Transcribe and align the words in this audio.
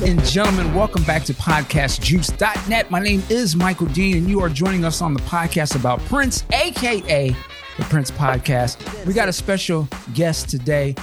Ladies 0.00 0.16
and 0.16 0.28
gentlemen, 0.30 0.74
welcome 0.74 1.02
back 1.02 1.24
to 1.24 1.34
podcastjuice.net. 1.34 2.90
My 2.90 3.00
name 3.00 3.22
is 3.28 3.54
Michael 3.54 3.84
Dean, 3.88 4.16
and 4.16 4.30
you 4.30 4.40
are 4.40 4.48
joining 4.48 4.86
us 4.86 5.02
on 5.02 5.12
the 5.12 5.20
podcast 5.20 5.76
about 5.76 6.00
Prince, 6.06 6.42
aka 6.54 7.28
the 7.76 7.84
Prince 7.84 8.10
Podcast. 8.10 9.04
We 9.04 9.12
got 9.12 9.28
a 9.28 9.32
special 9.32 9.86
guest 10.14 10.48
today. 10.48 10.94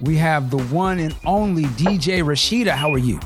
We 0.00 0.16
have 0.16 0.50
the 0.50 0.56
one 0.56 1.00
and 1.00 1.14
only 1.26 1.64
DJ 1.64 2.22
Rashida. 2.22 2.70
How 2.70 2.90
are 2.94 2.98
you? 2.98 3.20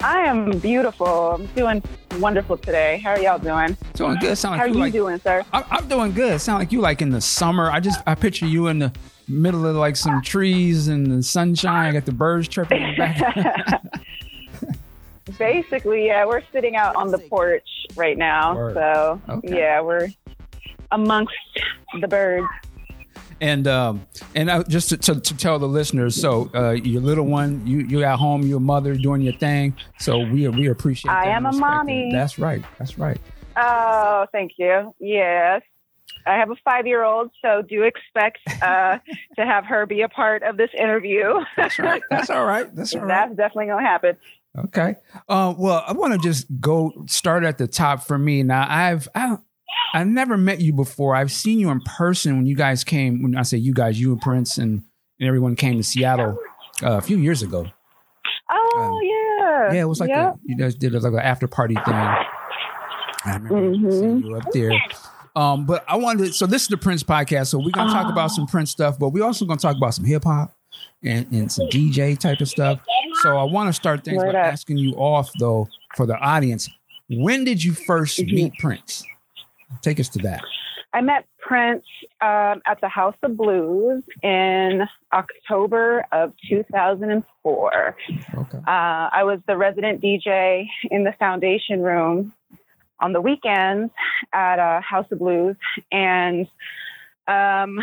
I 0.00 0.22
am 0.22 0.58
beautiful. 0.58 1.06
I'm 1.06 1.46
doing 1.54 1.80
wonderful 2.18 2.56
today. 2.56 2.98
How 3.04 3.10
are 3.10 3.20
y'all 3.20 3.38
doing? 3.38 3.76
Doing 3.94 4.18
good. 4.18 4.36
Sound 4.36 4.54
like 4.54 4.58
How 4.62 4.64
are 4.64 4.68
you 4.68 4.80
like, 4.80 4.92
doing, 4.92 5.20
sir? 5.20 5.44
I, 5.52 5.64
I'm 5.70 5.86
doing 5.86 6.10
good. 6.10 6.40
Sound 6.40 6.58
like 6.58 6.72
you 6.72 6.80
like 6.80 7.00
in 7.00 7.10
the 7.10 7.20
summer. 7.20 7.70
I 7.70 7.78
just 7.78 8.02
I 8.04 8.16
picture 8.16 8.46
you 8.46 8.66
in 8.66 8.80
the 8.80 8.92
middle 9.28 9.64
of 9.64 9.76
like 9.76 9.94
some 9.94 10.22
trees 10.22 10.88
and 10.88 11.06
the 11.06 11.22
sunshine. 11.22 11.90
I 11.90 11.92
got 11.92 12.04
the 12.04 12.12
birds 12.12 12.48
chirping 12.48 12.82
in 12.82 12.90
the 12.90 12.96
back. 12.96 13.82
Basically, 15.42 16.06
yeah, 16.06 16.24
we're 16.26 16.42
sitting 16.52 16.76
out 16.76 16.96
on 16.96 17.10
the 17.10 17.18
porch 17.18 17.66
right 17.96 18.16
now. 18.18 18.54
Word. 18.54 18.74
So, 18.74 19.20
Okay. 19.28 19.58
yeah, 19.58 19.80
we're 19.80 20.08
amongst 20.90 21.34
the 22.00 22.08
birds. 22.08 22.46
And 23.40 23.66
um, 23.66 24.06
and 24.36 24.48
I, 24.50 24.62
just 24.62 24.90
to, 24.90 24.96
to, 24.98 25.20
to 25.20 25.36
tell 25.36 25.58
the 25.58 25.66
listeners, 25.66 26.14
so 26.20 26.48
uh, 26.54 26.70
your 26.70 27.02
little 27.02 27.26
one, 27.26 27.66
you 27.66 27.78
you 27.78 28.04
at 28.04 28.16
home, 28.18 28.42
your 28.46 28.60
mother 28.60 28.94
doing 28.94 29.20
your 29.22 29.32
thing. 29.32 29.74
So 29.98 30.18
we 30.20 30.46
we 30.48 30.68
appreciate. 30.68 31.10
I 31.10 31.24
that 31.24 31.30
am 31.32 31.46
a 31.46 31.48
respect 31.48 31.58
it. 31.58 31.66
mommy. 31.74 32.10
That's 32.12 32.38
right. 32.38 32.62
That's 32.78 32.98
right. 32.98 33.18
Oh, 33.56 34.26
thank 34.30 34.52
you. 34.58 34.94
Yes. 35.00 35.62
I 36.24 36.36
have 36.36 36.50
a 36.50 36.56
five 36.64 36.86
year 36.86 37.02
old, 37.02 37.32
so 37.42 37.62
do 37.62 37.82
expect 37.82 38.38
uh, 38.62 38.98
to 39.36 39.44
have 39.44 39.64
her 39.64 39.86
be 39.86 40.02
a 40.02 40.08
part 40.08 40.44
of 40.44 40.56
this 40.56 40.70
interview. 40.78 41.34
That's 41.56 41.80
right. 41.80 42.02
That's 42.10 42.30
all 42.30 42.44
right. 42.46 42.72
That's 42.76 42.94
all 42.94 43.00
right. 43.00 43.08
That's 43.08 43.36
definitely 43.36 43.66
going 43.66 43.82
to 43.82 43.90
happen. 43.90 44.16
Okay. 44.58 44.96
Uh, 45.28 45.54
well, 45.56 45.82
I 45.86 45.92
want 45.92 46.12
to 46.12 46.18
just 46.18 46.46
go 46.60 46.92
start 47.06 47.42
at 47.44 47.56
the 47.58 47.66
top 47.66 48.02
for 48.06 48.18
me. 48.18 48.42
Now, 48.42 48.66
I've 48.68 49.08
I, 49.14 49.36
I've 49.94 50.06
never 50.06 50.36
met 50.36 50.60
you 50.60 50.72
before. 50.74 51.14
I've 51.14 51.32
seen 51.32 51.58
you 51.58 51.70
in 51.70 51.80
person 51.80 52.36
when 52.36 52.46
you 52.46 52.54
guys 52.56 52.84
came. 52.84 53.22
When 53.22 53.34
I 53.36 53.42
say 53.42 53.56
you 53.58 53.72
guys, 53.72 53.98
you 54.00 54.12
and 54.12 54.20
Prince 54.20 54.58
and, 54.58 54.82
and 55.18 55.26
everyone 55.28 55.56
came 55.56 55.76
to 55.78 55.82
Seattle 55.82 56.38
uh, 56.82 56.98
a 56.98 57.00
few 57.00 57.16
years 57.16 57.42
ago. 57.42 57.66
Oh, 58.50 58.78
Um, 58.78 58.98
yeah. 59.02 59.74
Yeah, 59.74 59.82
it 59.82 59.88
was 59.88 60.00
like 60.00 60.10
Yep. 60.10 60.34
a, 60.34 60.38
you 60.44 60.56
guys 60.56 60.74
did 60.74 60.92
like 60.92 61.12
an 61.12 61.18
after 61.18 61.46
party 61.46 61.74
thing. 61.74 61.94
I 61.94 63.34
remember 63.34 63.54
Mhm. 63.76 63.90
seeing 63.92 64.18
you 64.24 64.36
up 64.36 64.44
there. 64.52 64.72
Um, 65.34 65.64
but 65.64 65.84
I 65.88 65.96
wanted 65.96 66.26
to, 66.26 66.32
so 66.34 66.44
this 66.46 66.62
is 66.62 66.68
the 66.68 66.76
Prince 66.76 67.02
podcast. 67.02 67.46
So 67.48 67.58
we're 67.58 67.70
gonna 67.70 67.92
talk 67.92 68.10
about 68.12 68.30
some 68.32 68.46
Prince 68.46 68.70
stuff, 68.70 68.98
but 68.98 69.10
we're 69.10 69.24
also 69.24 69.46
gonna 69.46 69.58
talk 69.60 69.76
about 69.76 69.94
some 69.94 70.04
hip 70.04 70.24
hop 70.24 70.54
and, 71.02 71.26
and 71.32 71.50
some 71.50 71.68
DJ 71.68 72.18
type 72.18 72.40
of 72.40 72.48
stuff. 72.48 72.80
So 73.22 73.36
I 73.36 73.44
want 73.44 73.68
to 73.68 73.72
start 73.72 74.04
things 74.04 74.22
Word 74.24 74.32
by 74.32 74.40
up. 74.40 74.46
asking 74.52 74.78
you 74.78 74.92
off 74.94 75.32
though 75.38 75.68
for 75.96 76.06
the 76.06 76.18
audience. 76.18 76.68
When 77.08 77.44
did 77.44 77.62
you 77.62 77.72
1st 77.72 78.20
Mhm. 78.26 78.32
meet 78.32 78.58
Prince? 78.58 79.06
Take 79.80 80.00
us 80.00 80.08
to 80.10 80.18
that. 80.20 80.42
I 80.92 81.00
met 81.00 81.24
Prince 81.38 81.84
um, 82.20 82.60
at 82.66 82.80
the 82.80 82.88
House 82.88 83.14
of 83.22 83.36
Blues 83.36 84.02
in 84.22 84.82
October 85.12 86.04
of 86.10 86.34
2004. 86.48 87.96
Okay. 88.34 88.58
Uh, 88.58 88.60
I 88.66 89.22
was 89.24 89.38
the 89.46 89.56
resident 89.56 90.00
DJ 90.02 90.68
in 90.90 91.04
the 91.04 91.12
Foundation 91.12 91.80
Room 91.80 92.34
on 93.00 93.12
the 93.12 93.20
weekends 93.20 93.92
at 94.32 94.58
uh, 94.58 94.80
House 94.80 95.06
of 95.12 95.20
Blues, 95.20 95.56
and 95.92 96.46
um, 97.28 97.78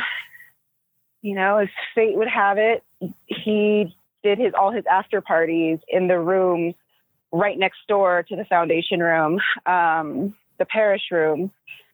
you 1.22 1.34
know, 1.36 1.58
as 1.58 1.70
fate 1.95 2.16
would 2.16 2.28
have 2.30 2.58
it, 2.58 2.84
he 3.28 3.95
did 4.23 4.38
his 4.38 4.53
all 4.59 4.72
his 4.72 4.84
after 4.89 5.22
parties 5.22 5.80
in 5.88 6.08
the 6.08 6.20
rooms 6.20 6.76
right 7.32 7.58
next 7.58 7.80
door 7.88 8.23
to 8.27 8.36
the 8.36 8.45
Foundation 8.45 8.99
Room, 8.99 9.39
um, 9.66 10.36
the 10.58 10.66
Parish 10.66 11.04
Room. 11.11 11.52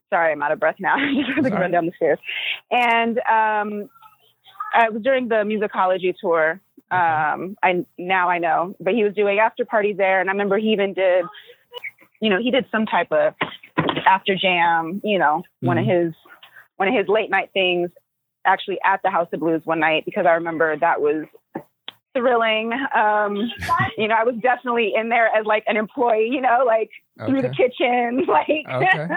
Sorry, 0.10 0.32
I'm 0.32 0.42
out 0.42 0.52
of 0.52 0.60
breath 0.60 0.78
now. 0.80 0.96
I'm 0.96 1.16
just 1.26 1.36
have 1.36 1.46
to 1.46 1.52
run 1.52 1.72
down 1.72 1.86
the 1.86 1.92
stairs. 1.96 2.20
And 2.72 3.18
um, 3.20 3.90
I 4.74 4.90
was 4.90 5.02
during 5.02 5.28
the 5.28 5.36
musicology 5.36 6.14
tour. 6.20 6.60
Um, 6.92 7.58
I 7.64 7.86
now 7.98 8.30
I 8.30 8.38
know, 8.38 8.76
but 8.80 8.94
he 8.94 9.04
was 9.04 9.14
doing 9.14 9.40
after 9.40 9.66
parties 9.66 9.98
there, 9.98 10.22
and 10.22 10.30
I 10.30 10.34
remember 10.34 10.58
he 10.58 10.70
even 10.70 10.94
did, 10.94 11.26
you 12.22 12.30
know, 12.30 12.40
he 12.40 12.52
did 12.52 12.66
some 12.72 12.86
type 12.86 13.12
of 13.12 13.34
after 14.06 14.36
jam, 14.36 15.02
you 15.04 15.18
know, 15.18 15.44
one 15.62 15.78
of 15.78 15.86
his 15.86 16.14
one 16.78 16.88
of 16.88 16.94
his 16.94 17.08
late 17.08 17.30
night 17.30 17.50
things, 17.54 17.90
actually 18.46 18.78
at 18.86 19.02
the 19.04 19.10
House 19.10 19.28
of 19.34 19.40
Blues 19.40 19.62
one 19.66 19.80
night 19.80 20.06
because 20.06 20.26
I 20.26 20.34
remember 20.34 20.78
that 20.78 21.02
was 21.02 21.26
thrilling. 22.16 22.72
Um, 22.96 23.36
you 23.98 24.08
know, 24.08 24.16
I 24.16 24.24
was 24.24 24.36
definitely 24.42 24.94
in 24.96 25.10
there 25.10 25.28
as 25.28 25.46
like 25.46 25.64
an 25.68 25.78
employee, 25.78 26.30
you 26.32 26.42
know, 26.42 26.64
like 26.66 26.90
through 27.26 27.42
the 27.42 27.50
kitchen, 27.50 28.26
like 28.28 28.66
Okay. 28.72 29.08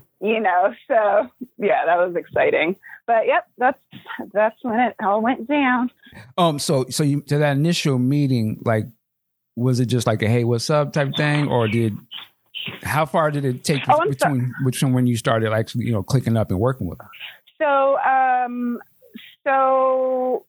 you 0.20 0.40
know 0.40 0.74
so 0.88 1.30
yeah 1.58 1.84
that 1.86 1.96
was 1.96 2.16
exciting 2.16 2.74
but 3.06 3.24
yep 3.28 3.46
that's 3.56 3.78
that's 4.32 4.56
when 4.62 4.80
it 4.80 4.96
all 5.00 5.22
went 5.22 5.46
down 5.46 5.88
um. 6.36 6.58
So 6.58 6.86
so 6.90 7.04
you 7.04 7.20
to 7.22 7.38
that 7.38 7.52
initial 7.56 8.00
meeting, 8.00 8.60
like, 8.64 8.86
was 9.54 9.78
it 9.78 9.86
just 9.86 10.08
like 10.08 10.20
a 10.22 10.26
hey, 10.28 10.42
what's 10.42 10.70
up 10.70 10.92
type 10.92 11.14
thing, 11.16 11.46
or 11.46 11.68
did 11.68 11.96
how 12.82 13.06
far 13.06 13.30
did 13.30 13.44
it 13.44 13.62
take 13.62 13.82
Oh, 13.88 14.00
I'm 14.00 14.08
so- 14.14 14.26
between 14.28 14.52
between 14.64 14.92
when 14.92 15.06
you 15.06 15.16
started 15.16 15.52
actually 15.52 15.84
you 15.84 15.92
know 15.92 16.02
clicking 16.02 16.36
up 16.36 16.50
and 16.50 16.58
working 16.58 16.88
with? 16.88 16.98
Her? 16.98 17.08
so 17.60 17.98
um 18.00 18.80
so 19.46 20.46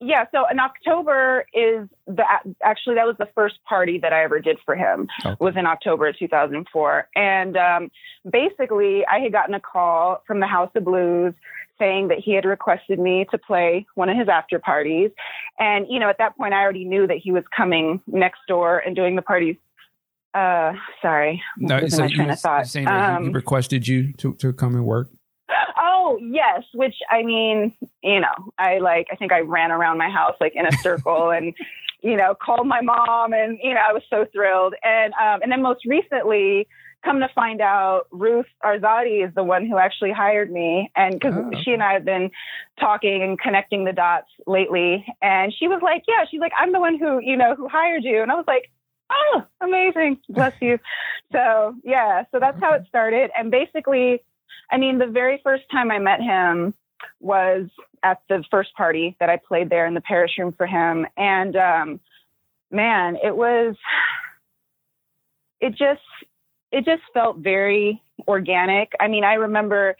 yeah 0.00 0.24
so 0.32 0.44
in 0.50 0.58
october 0.60 1.44
is 1.52 1.88
the 2.06 2.22
actually 2.62 2.94
that 2.94 3.06
was 3.06 3.16
the 3.18 3.28
first 3.34 3.56
party 3.68 3.98
that 3.98 4.12
i 4.12 4.22
ever 4.22 4.38
did 4.40 4.56
for 4.64 4.76
him 4.76 5.08
Okay. 5.24 5.36
was 5.40 5.54
in 5.56 5.66
october 5.66 6.08
of 6.08 6.16
2004 6.18 7.08
and 7.16 7.56
um 7.56 7.90
basically 8.30 9.04
i 9.06 9.18
had 9.18 9.32
gotten 9.32 9.54
a 9.54 9.60
call 9.60 10.22
from 10.26 10.40
the 10.40 10.46
house 10.46 10.70
of 10.76 10.84
blues 10.84 11.34
saying 11.78 12.08
that 12.08 12.18
he 12.18 12.32
had 12.34 12.44
requested 12.44 12.98
me 12.98 13.24
to 13.30 13.38
play 13.38 13.86
one 13.94 14.08
of 14.08 14.16
his 14.16 14.28
after 14.28 14.58
parties 14.58 15.10
and 15.58 15.86
you 15.88 15.98
know 15.98 16.08
at 16.08 16.18
that 16.18 16.36
point 16.36 16.54
i 16.54 16.58
already 16.62 16.84
knew 16.84 17.06
that 17.06 17.18
he 17.18 17.32
was 17.32 17.44
coming 17.56 18.00
next 18.06 18.40
door 18.46 18.78
and 18.78 18.94
doing 18.94 19.16
the 19.16 19.22
parties 19.22 19.56
uh 20.34 20.72
sorry 21.02 21.42
No, 21.56 21.84
so 21.88 22.02
my 22.02 22.06
you 22.08 22.14
train 22.16 22.26
were 22.28 22.32
of 22.34 22.40
thought. 22.40 22.64
that 22.66 22.78
he- 22.80 22.86
Um, 22.86 23.32
requested 23.32 23.88
you 23.88 24.12
to, 24.14 24.34
to 24.34 24.52
come 24.52 24.74
and 24.76 24.84
work. 24.84 25.08
Oh 25.78 26.18
yes, 26.20 26.64
which 26.74 26.96
I 27.10 27.22
mean, 27.22 27.74
you 28.02 28.20
know, 28.20 28.52
I 28.58 28.78
like 28.78 29.08
I 29.12 29.16
think 29.16 29.32
I 29.32 29.40
ran 29.40 29.70
around 29.70 29.98
my 29.98 30.10
house 30.10 30.36
like 30.40 30.52
in 30.54 30.66
a 30.66 30.72
circle 30.72 31.30
and 31.30 31.54
you 32.02 32.16
know 32.16 32.34
called 32.34 32.66
my 32.66 32.80
mom 32.80 33.32
and 33.32 33.58
you 33.62 33.74
know 33.74 33.80
I 33.88 33.92
was 33.92 34.02
so 34.10 34.26
thrilled. 34.32 34.74
And 34.82 35.12
um, 35.14 35.42
and 35.42 35.50
then 35.52 35.62
most 35.62 35.84
recently. 35.84 36.66
Come 37.04 37.20
to 37.20 37.28
find 37.32 37.60
out, 37.60 38.08
Ruth 38.10 38.48
Arzate 38.64 39.24
is 39.28 39.32
the 39.36 39.44
one 39.44 39.64
who 39.64 39.78
actually 39.78 40.10
hired 40.10 40.50
me, 40.50 40.90
and 40.96 41.14
because 41.14 41.32
Oh, 41.36 41.50
she 41.62 41.70
and 41.70 41.80
I 41.80 41.92
have 41.92 42.04
been 42.04 42.28
talking 42.80 43.22
and 43.22 43.38
connecting 43.38 43.84
the 43.84 43.92
dots 43.92 44.26
lately, 44.48 45.06
and 45.22 45.54
she 45.56 45.68
was 45.68 45.80
like, 45.80 46.02
"Yeah," 46.08 46.24
she's 46.28 46.40
like, 46.40 46.50
"I'm 46.58 46.72
the 46.72 46.80
one 46.80 46.98
who 46.98 47.20
you 47.22 47.36
know 47.36 47.54
who 47.54 47.68
hired 47.68 48.02
you," 48.02 48.20
and 48.20 48.32
I 48.32 48.34
was 48.34 48.46
like, 48.48 48.68
"Oh, 49.10 49.44
amazing, 49.60 50.18
bless 50.28 50.54
you." 50.60 50.80
So 51.30 51.76
yeah, 51.84 52.24
so 52.32 52.40
that's 52.40 52.58
how 52.58 52.72
it 52.74 52.82
started, 52.88 53.30
and 53.38 53.52
basically, 53.52 54.20
I 54.70 54.78
mean, 54.78 54.98
the 54.98 55.06
very 55.06 55.40
first 55.42 55.64
time 55.70 55.90
I 55.90 55.98
met 55.98 56.20
him 56.20 56.74
was 57.20 57.68
at 58.02 58.20
the 58.28 58.44
first 58.50 58.74
party 58.74 59.16
that 59.20 59.30
I 59.30 59.36
played 59.36 59.70
there 59.70 59.86
in 59.86 59.94
the 59.94 60.00
parish 60.00 60.32
room 60.38 60.52
for 60.52 60.66
him. 60.66 61.06
And 61.16 61.56
um, 61.56 62.00
man, 62.70 63.16
it 63.22 63.36
was, 63.36 63.76
it 65.60 65.70
just, 65.70 66.02
it 66.70 66.84
just 66.84 67.02
felt 67.14 67.38
very 67.38 68.02
organic. 68.26 68.92
I 69.00 69.08
mean, 69.08 69.24
I 69.24 69.34
remember 69.34 69.96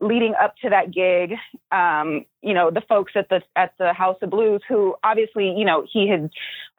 leading 0.00 0.34
up 0.40 0.54
to 0.62 0.70
that 0.70 0.92
gig, 0.92 1.34
um, 1.72 2.24
you 2.42 2.54
know, 2.54 2.70
the 2.70 2.82
folks 2.88 3.12
at 3.16 3.28
the 3.28 3.42
at 3.56 3.72
the 3.78 3.92
House 3.92 4.16
of 4.22 4.30
Blues 4.30 4.62
who 4.68 4.94
obviously, 5.02 5.50
you 5.56 5.64
know, 5.64 5.84
he 5.92 6.08
had 6.08 6.30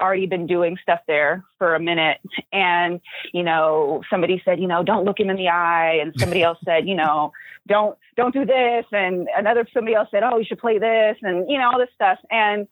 already 0.01 0.25
been 0.25 0.48
doing 0.48 0.77
stuff 0.81 1.00
there 1.07 1.44
for 1.57 1.75
a 1.75 1.80
minute 1.80 2.19
and 2.54 3.01
you 3.33 3.44
know, 3.44 4.01
somebody 4.10 4.42
said, 4.45 4.60
you 4.60 4.68
know, 4.68 4.83
don't 4.83 5.04
look 5.06 5.19
him 5.19 5.30
in 5.30 5.36
the 5.36 5.50
eye 5.50 6.00
and 6.01 6.16
somebody 6.19 6.44
else 6.44 6.57
said, 6.63 6.88
you 6.88 6.95
know, 6.95 7.33
don't 7.68 7.98
don't 8.16 8.33
do 8.33 8.45
this 8.45 8.86
and 8.92 9.27
another 9.36 9.68
somebody 9.74 9.95
else 9.95 10.07
said, 10.12 10.24
"Oh, 10.24 10.38
you 10.38 10.45
should 10.45 10.60
play 10.60 10.80
this." 10.80 11.18
and 11.21 11.50
you 11.50 11.57
know, 11.57 11.71
all 11.71 11.80
this 11.80 11.89
stuff 11.95 12.19
and 12.31 12.68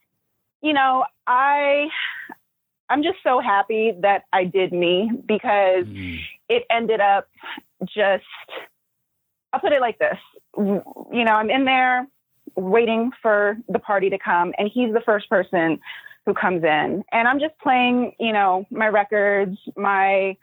you 0.61 0.73
know, 0.73 1.05
I 1.27 1.88
I'm 2.89 3.03
just 3.03 3.17
so 3.23 3.39
happy 3.41 3.94
that 4.01 4.23
I 4.31 4.45
did 4.45 4.71
me 4.71 5.11
because 5.25 5.85
Mm. 5.85 6.19
it 6.49 6.63
ended 6.69 7.01
up 7.01 7.27
just 7.85 8.23
I'll 9.57 9.62
put 9.62 9.74
it 9.74 9.81
like 9.81 9.98
this. 9.98 10.18
You 10.56 11.24
know, 11.25 11.33
I'm 11.33 11.50
in 11.50 11.65
there 11.65 12.07
waiting 12.56 13.09
for 13.24 13.57
the 13.68 13.80
party 13.80 14.07
to 14.12 14.19
come 14.19 14.54
and 14.59 14.69
he's 14.71 14.94
the 14.94 15.01
first 15.04 15.27
person 15.31 15.80
who 16.27 16.36
comes 16.36 16.63
in 16.63 17.04
and 17.12 17.27
I'm 17.27 17.39
just 17.39 17.57
playing, 17.57 18.13
you 18.19 18.33
know, 18.33 18.65
my 18.69 18.88
records, 18.88 19.57
my 19.75 20.38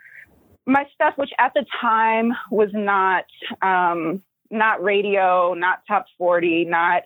my 0.66 0.84
stuff 0.94 1.14
which 1.16 1.30
at 1.38 1.52
the 1.54 1.64
time 1.80 2.32
was 2.50 2.70
not 2.72 3.24
um 3.62 4.20
not 4.50 4.82
radio, 4.82 5.54
not 5.54 5.82
top 5.86 6.06
40, 6.18 6.64
not 6.64 7.02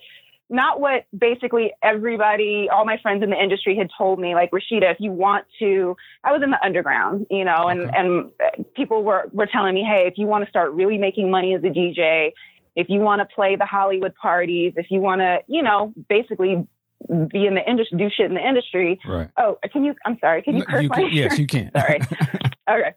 not 0.51 0.81
what 0.81 1.05
basically 1.17 1.73
everybody, 1.83 2.69
all 2.73 2.85
my 2.85 2.97
friends 3.03 3.23
in 3.23 3.31
the 3.31 3.37
industry 3.43 3.77
had 3.77 3.89
told 3.97 4.19
me. 4.19 4.35
Like 4.35 4.51
Rashida, 4.51 4.91
if 4.91 4.97
you 4.99 5.13
want 5.13 5.45
to, 5.59 5.97
I 6.25 6.33
was 6.33 6.43
in 6.43 6.51
the 6.51 6.65
underground, 6.65 7.27
you 7.31 7.45
know, 7.45 7.69
and 7.69 7.81
Okay. 7.83 7.93
and 7.95 8.31
people 8.75 9.03
were 9.05 9.29
were 9.33 9.47
telling 9.47 9.75
me, 9.75 9.83
hey, 9.85 10.07
if 10.07 10.15
you 10.17 10.27
want 10.27 10.45
to 10.45 10.51
start 10.51 10.73
really 10.73 10.97
making 10.99 11.31
money 11.31 11.55
as 11.55 11.63
a 11.65 11.69
DJ, 11.69 12.33
if 12.77 12.89
you 12.89 13.01
want 13.01 13.21
to 13.21 13.35
play 13.35 13.57
the 13.57 13.67
Hollywood 13.67 14.15
parties, 14.15 14.73
if 14.77 14.87
you 14.91 15.01
want 15.01 15.21
to, 15.21 15.41
you 15.49 15.63
know, 15.63 15.93
basically 16.09 16.67
be 17.31 17.47
in 17.47 17.55
the 17.55 17.63
industry, 17.69 17.99
do 17.99 18.09
shit 18.11 18.27
in 18.27 18.35
the 18.35 18.47
industry. 18.47 18.99
Right. 19.07 19.29
Oh, 19.37 19.59
can 19.73 19.85
you? 19.85 19.95
I'm 20.07 20.19
sorry. 20.21 20.43
Can 20.43 20.57
you 20.57 20.65
curse 20.65 20.83
You 20.85 20.89
my 20.89 20.97
can- 20.97 21.11
yes, 21.13 21.39
you 21.39 21.47
can. 21.55 21.71
Sorry. 21.77 22.01
okay. 22.71 22.95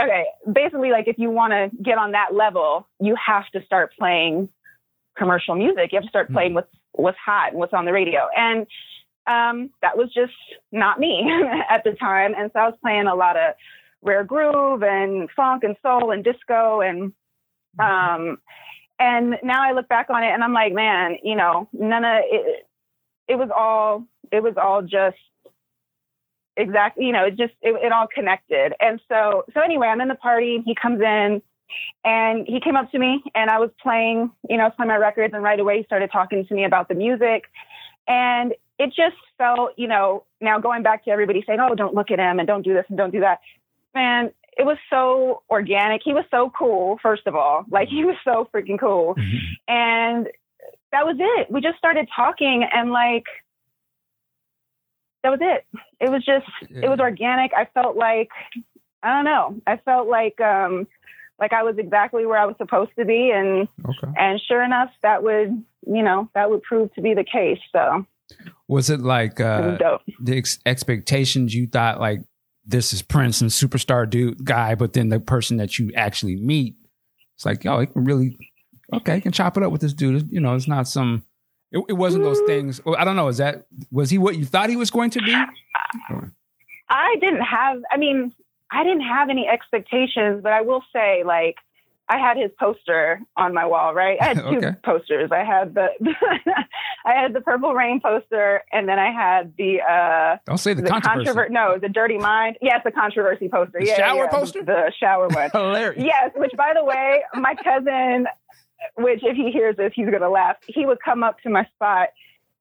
Okay. 0.00 0.24
Basically, 0.52 0.90
like 0.90 1.06
if 1.06 1.18
you 1.18 1.30
want 1.30 1.52
to 1.52 1.70
get 1.82 1.98
on 1.98 2.12
that 2.12 2.34
level, 2.34 2.88
you 3.00 3.14
have 3.24 3.46
to 3.52 3.64
start 3.64 3.92
playing 3.98 4.48
commercial 5.16 5.54
music. 5.54 5.92
You 5.92 5.96
have 5.98 6.02
to 6.04 6.08
start 6.08 6.28
Hmm. 6.28 6.34
playing 6.34 6.54
what's 6.54 6.68
what's 6.94 7.18
hot 7.24 7.50
and 7.50 7.58
what's 7.58 7.72
on 7.72 7.84
the 7.84 7.92
radio. 7.92 8.28
And 8.36 8.66
um, 9.26 9.70
that 9.82 9.96
was 9.96 10.12
just 10.12 10.32
not 10.72 10.98
me 10.98 11.30
at 11.70 11.84
the 11.84 11.92
time. 11.92 12.34
And 12.36 12.50
so 12.52 12.60
I 12.60 12.66
was 12.66 12.78
playing 12.82 13.06
a 13.06 13.14
lot 13.14 13.36
of 13.36 13.54
rare 14.02 14.24
groove 14.24 14.82
and 14.82 15.28
funk 15.34 15.64
and 15.64 15.76
soul 15.82 16.10
and 16.10 16.22
disco 16.22 16.82
and 16.82 17.12
um 17.78 18.36
and 18.98 19.36
now 19.42 19.62
I 19.64 19.72
look 19.72 19.88
back 19.88 20.08
on 20.10 20.22
it 20.22 20.28
and 20.28 20.44
I'm 20.44 20.52
like, 20.52 20.72
man, 20.72 21.16
you 21.24 21.34
know, 21.34 21.68
none 21.72 22.04
of 22.04 22.20
it 22.24 22.66
it 23.28 23.36
was 23.36 23.48
all 23.54 24.04
it 24.30 24.42
was 24.42 24.54
all 24.56 24.82
just 24.82 25.16
exactly 26.56 27.06
you 27.06 27.12
know 27.12 27.24
it 27.24 27.36
just 27.36 27.54
it, 27.62 27.74
it 27.82 27.92
all 27.92 28.06
connected 28.12 28.74
and 28.80 29.00
so 29.08 29.44
so 29.52 29.60
anyway 29.60 29.88
i'm 29.88 30.00
in 30.00 30.08
the 30.08 30.14
party 30.14 30.62
he 30.64 30.74
comes 30.74 31.00
in 31.00 31.42
and 32.04 32.46
he 32.46 32.60
came 32.60 32.76
up 32.76 32.90
to 32.90 32.98
me 32.98 33.22
and 33.34 33.50
i 33.50 33.58
was 33.58 33.70
playing 33.82 34.30
you 34.48 34.56
know 34.56 34.64
I 34.64 34.66
was 34.66 34.74
playing 34.76 34.88
my 34.88 34.96
records 34.96 35.34
and 35.34 35.42
right 35.42 35.58
away 35.58 35.78
he 35.78 35.84
started 35.84 36.10
talking 36.12 36.46
to 36.46 36.54
me 36.54 36.64
about 36.64 36.88
the 36.88 36.94
music 36.94 37.44
and 38.06 38.54
it 38.78 38.88
just 38.88 39.16
felt 39.38 39.72
you 39.76 39.88
know 39.88 40.24
now 40.40 40.58
going 40.58 40.82
back 40.82 41.04
to 41.04 41.10
everybody 41.10 41.42
saying 41.46 41.60
oh 41.60 41.74
don't 41.74 41.94
look 41.94 42.10
at 42.10 42.18
him 42.18 42.38
and 42.38 42.46
don't 42.46 42.62
do 42.62 42.74
this 42.74 42.84
and 42.88 42.98
don't 42.98 43.12
do 43.12 43.20
that 43.20 43.40
man 43.94 44.30
it 44.56 44.64
was 44.64 44.76
so 44.90 45.42
organic 45.50 46.02
he 46.04 46.12
was 46.12 46.24
so 46.30 46.52
cool 46.56 46.98
first 47.02 47.26
of 47.26 47.34
all 47.34 47.64
like 47.70 47.88
he 47.88 48.04
was 48.04 48.16
so 48.24 48.48
freaking 48.52 48.78
cool 48.78 49.14
and 49.68 50.28
that 50.94 51.04
was 51.04 51.16
it. 51.18 51.50
We 51.50 51.60
just 51.60 51.76
started 51.76 52.08
talking 52.14 52.64
and 52.72 52.92
like 52.92 53.24
that 55.24 55.30
was 55.30 55.40
it. 55.42 55.66
It 56.00 56.08
was 56.08 56.24
just 56.24 56.46
it 56.70 56.88
was 56.88 57.00
organic. 57.00 57.50
I 57.52 57.66
felt 57.74 57.96
like 57.96 58.28
I 59.02 59.12
don't 59.12 59.24
know. 59.24 59.60
I 59.66 59.76
felt 59.78 60.08
like 60.08 60.40
um 60.40 60.86
like 61.38 61.52
I 61.52 61.62
was 61.62 61.76
exactly 61.78 62.26
where 62.26 62.38
I 62.38 62.46
was 62.46 62.56
supposed 62.58 62.92
to 62.98 63.04
be 63.04 63.30
and 63.34 63.68
Okay. 63.84 64.12
and 64.16 64.40
sure 64.48 64.62
enough 64.64 64.90
that 65.02 65.22
would, 65.22 65.62
you 65.86 66.02
know, 66.02 66.28
that 66.34 66.50
would 66.50 66.62
prove 66.62 66.92
to 66.94 67.00
be 67.02 67.14
the 67.14 67.24
case. 67.24 67.58
So 67.72 68.06
Was 68.68 68.88
it 68.90 69.00
like 69.00 69.40
uh, 69.40 69.76
dope. 69.76 70.00
the 70.20 70.38
ex- 70.38 70.58
expectations 70.64 71.54
you 71.54 71.66
thought 71.66 72.00
like 72.00 72.20
this 72.66 72.92
is 72.92 73.02
Prince 73.02 73.40
and 73.42 73.50
superstar 73.50 74.08
dude 74.08 74.44
guy, 74.44 74.74
but 74.74 74.92
then 74.94 75.08
the 75.10 75.20
person 75.20 75.58
that 75.58 75.78
you 75.78 75.92
actually 75.94 76.36
meet, 76.36 76.74
it's 77.36 77.44
like, 77.44 77.66
oh, 77.66 77.80
he 77.80 77.86
can 77.86 78.04
really, 78.04 78.38
okay, 78.92 79.16
he 79.16 79.20
can 79.20 79.32
chop 79.32 79.56
it 79.58 79.62
up 79.62 79.70
with 79.70 79.82
this 79.82 79.92
dude. 79.92 80.30
You 80.32 80.40
know, 80.40 80.54
it's 80.54 80.66
not 80.66 80.88
some, 80.88 81.24
it, 81.72 81.84
it 81.90 81.92
wasn't 81.94 82.24
those 82.24 82.40
things. 82.46 82.80
Well, 82.84 82.96
I 82.96 83.04
don't 83.04 83.16
know. 83.16 83.28
Is 83.28 83.36
that, 83.36 83.66
was 83.90 84.08
he 84.08 84.16
what 84.16 84.36
you 84.38 84.46
thought 84.46 84.70
he 84.70 84.76
was 84.76 84.90
going 84.90 85.10
to 85.10 85.20
be? 85.20 85.34
I 86.88 87.16
didn't 87.20 87.42
have, 87.42 87.82
I 87.90 87.96
mean, 87.96 88.32
I 88.74 88.82
didn't 88.82 89.02
have 89.02 89.30
any 89.30 89.46
expectations, 89.46 90.40
but 90.42 90.52
I 90.52 90.62
will 90.62 90.82
say, 90.92 91.22
like, 91.24 91.56
I 92.08 92.18
had 92.18 92.36
his 92.36 92.50
poster 92.58 93.20
on 93.36 93.54
my 93.54 93.64
wall, 93.66 93.94
right? 93.94 94.18
I 94.20 94.24
had 94.26 94.36
two 94.50 94.58
Okay. 94.58 94.72
posters. 94.84 95.30
I 95.32 95.42
had 95.44 95.74
the, 95.74 95.88
I 97.06 97.12
had 97.12 97.32
the 97.32 97.40
Purple 97.40 97.72
Rain 97.74 98.00
poster, 98.00 98.62
and 98.72 98.88
then 98.88 98.98
I 98.98 99.10
had 99.12 99.54
the, 99.56 99.80
uh, 99.80 100.36
Don't 100.46 100.58
say 100.58 100.74
the, 100.74 100.82
the 100.82 100.90
controversy. 100.90 101.30
controver- 101.30 101.50
no, 101.50 101.78
the 101.78 101.88
Dirty 101.88 102.18
Mind. 102.18 102.58
Yes, 102.60 102.80
the 102.84 102.90
controversy 102.92 103.48
poster. 103.48 103.78
The 103.80 103.86
yeah, 103.86 103.96
shower 103.96 104.24
yeah, 104.24 104.30
poster? 104.30 104.60
The, 104.60 104.66
the 104.66 104.92
shower 104.98 105.28
one. 105.28 105.50
Hilarious. 105.52 106.02
yes, 106.04 106.32
which 106.36 106.52
by 106.56 106.72
the 106.74 106.84
way, 106.84 107.22
my 107.34 107.54
cousin, 107.62 108.26
which 108.96 109.20
if 109.22 109.36
he 109.36 109.50
hears 109.50 109.76
this, 109.76 109.92
he's 109.94 110.10
gonna 110.10 110.28
laugh. 110.28 110.56
He 110.66 110.84
would 110.84 110.98
come 111.02 111.22
up 111.22 111.40
to 111.40 111.48
my 111.50 111.64
spot, 111.74 112.08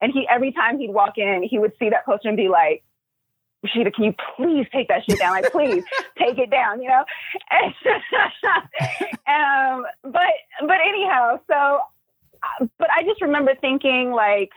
and 0.02 0.12
he 0.14 0.26
every 0.34 0.52
time 0.54 0.80
he'd 0.80 0.92
walk 0.94 1.18
in, 1.18 1.44
he 1.50 1.60
would 1.60 1.74
see 1.80 1.90
that 1.90 2.06
poster 2.06 2.28
and 2.30 2.38
be 2.38 2.48
like, 2.50 2.84
"Rashida, 3.66 3.94
can 3.94 4.04
you 4.06 4.14
please 4.36 4.68
take 4.72 4.88
that 4.90 5.06
shit 5.06 5.20
down? 5.20 5.32
Like, 5.32 5.50
please 5.50 5.84
take 6.18 6.38
it 6.38 6.50
down," 6.50 6.82
you 6.82 6.90
know. 6.90 7.04
um, 9.28 9.86
but 10.04 10.34
but 10.62 10.78
anyhow, 10.88 11.40
so 11.50 11.80
but 12.78 12.90
I 12.96 13.04
just 13.04 13.22
remember 13.22 13.54
thinking 13.60 14.12
like 14.12 14.52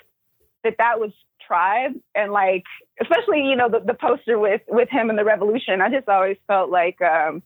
that 0.65 0.77
that 0.79 0.99
was 0.99 1.13
tribe 1.47 1.93
and 2.15 2.33
like 2.33 2.65
especially 3.01 3.47
you 3.49 3.55
know 3.55 3.69
the, 3.69 3.81
the 3.81 3.95
poster 3.95 4.39
with 4.39 4.63
with 4.69 4.89
him 4.91 5.11
and 5.11 5.19
the 5.19 5.25
revolution 5.25 5.81
i 5.81 5.89
just 5.89 6.09
always 6.09 6.37
felt 6.49 6.71
like 6.71 7.01
um 7.03 7.43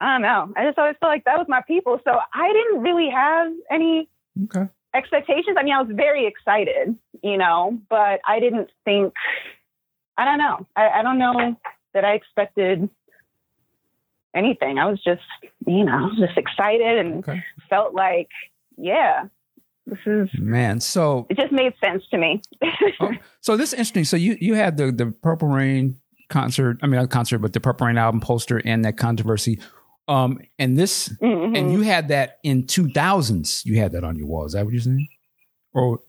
i 0.00 0.12
don't 0.12 0.22
know 0.22 0.52
i 0.56 0.64
just 0.64 0.78
always 0.78 0.94
felt 1.00 1.10
like 1.10 1.24
that 1.24 1.36
was 1.36 1.46
my 1.48 1.62
people 1.66 2.00
so 2.04 2.12
i 2.32 2.52
didn't 2.52 2.82
really 2.82 3.10
have 3.10 3.52
any 3.70 4.08
Okay. 4.44 4.68
expectations 4.94 5.56
i 5.58 5.64
mean 5.64 5.74
i 5.74 5.82
was 5.82 5.90
very 5.92 6.26
excited 6.26 6.96
you 7.22 7.36
know 7.36 7.76
but 7.90 8.20
i 8.26 8.38
didn't 8.38 8.70
think 8.84 9.12
i 10.18 10.24
don't 10.26 10.38
know 10.38 10.66
i, 10.76 10.88
I 10.98 11.02
don't 11.02 11.18
know 11.18 11.56
that 11.94 12.04
i 12.04 12.12
expected 12.12 12.88
anything 14.34 14.78
i 14.78 14.84
was 14.86 15.02
just 15.02 15.22
you 15.66 15.84
know 15.84 16.10
just 16.18 16.36
excited 16.36 16.98
and 16.98 17.18
Okay. 17.26 17.42
felt 17.70 17.94
like 17.94 18.28
yeah 18.76 19.24
this 19.86 19.98
is 20.04 20.28
Man. 20.38 20.80
So, 20.80 21.26
it 21.30 21.38
just 21.38 21.50
made 21.50 21.72
sense 21.82 22.02
to 22.10 22.18
me 22.18 22.42
oh, 23.00 23.10
so 23.40 23.56
this 23.56 23.70
is 23.72 23.78
interesting. 23.78 24.04
So 24.04 24.18
you, 24.18 24.36
you 24.38 24.52
had 24.52 24.76
the, 24.76 24.92
the 24.92 25.06
Purple 25.22 25.48
Rain 25.48 25.96
concert, 26.28 26.76
I 26.82 26.86
mean, 26.86 27.00
not 27.00 27.08
concert, 27.08 27.38
but 27.38 27.54
the 27.54 27.60
Purple 27.60 27.86
Rain 27.86 27.96
album 27.96 28.20
poster 28.20 28.60
and 28.66 28.84
that 28.84 28.98
controversy. 28.98 29.58
Um, 30.06 30.40
and 30.58 30.76
this, 30.76 31.08
Mhm. 31.22 31.56
and 31.56 31.72
you 31.72 31.80
had 31.80 32.08
that 32.08 32.38
in 32.42 32.64
2000s. 32.64 33.64
You 33.64 33.78
had 33.78 33.92
that 33.92 34.04
on 34.04 34.16
your 34.16 34.26
wall. 34.26 34.44
Is 34.44 34.52
that 34.52 34.66
what 34.66 34.74
you're 34.74 34.82
saying? 34.82 35.08
Or 35.72 36.00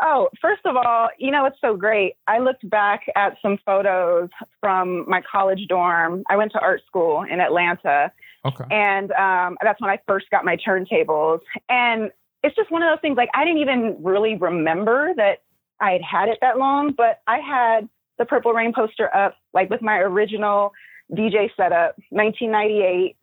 Oh, 0.00 0.28
first 0.40 0.64
of 0.64 0.76
all, 0.76 1.08
you 1.18 1.30
know 1.30 1.44
it's 1.46 1.60
so 1.60 1.76
great. 1.76 2.14
I 2.26 2.38
looked 2.38 2.68
back 2.68 3.02
at 3.14 3.36
some 3.42 3.58
photos 3.64 4.28
from 4.60 5.08
my 5.08 5.22
college 5.30 5.66
dorm. 5.68 6.24
I 6.28 6.36
went 6.36 6.52
to 6.52 6.60
art 6.60 6.82
school 6.86 7.22
in 7.22 7.40
Atlanta, 7.40 8.12
okay, 8.44 8.64
and 8.70 9.12
um, 9.12 9.56
that's 9.62 9.80
when 9.80 9.90
I 9.90 9.98
first 10.06 10.30
got 10.30 10.44
my 10.44 10.56
turntables. 10.56 11.40
And 11.68 12.10
it's 12.42 12.56
just 12.56 12.70
one 12.70 12.82
of 12.82 12.90
those 12.90 13.00
things. 13.00 13.16
Like 13.16 13.30
I 13.34 13.44
didn't 13.44 13.60
even 13.60 13.96
really 14.02 14.36
remember 14.36 15.12
that 15.16 15.42
I 15.80 15.92
had 15.92 16.02
had 16.02 16.28
it 16.28 16.38
that 16.40 16.58
long, 16.58 16.92
but 16.92 17.20
I 17.26 17.38
had 17.38 17.88
the 18.18 18.24
Purple 18.24 18.52
Rain 18.52 18.72
poster 18.74 19.14
up, 19.14 19.36
like 19.52 19.70
with 19.70 19.82
my 19.82 19.98
original 19.98 20.72
DJ 21.12 21.50
setup, 21.56 21.96
1998. 22.10 23.16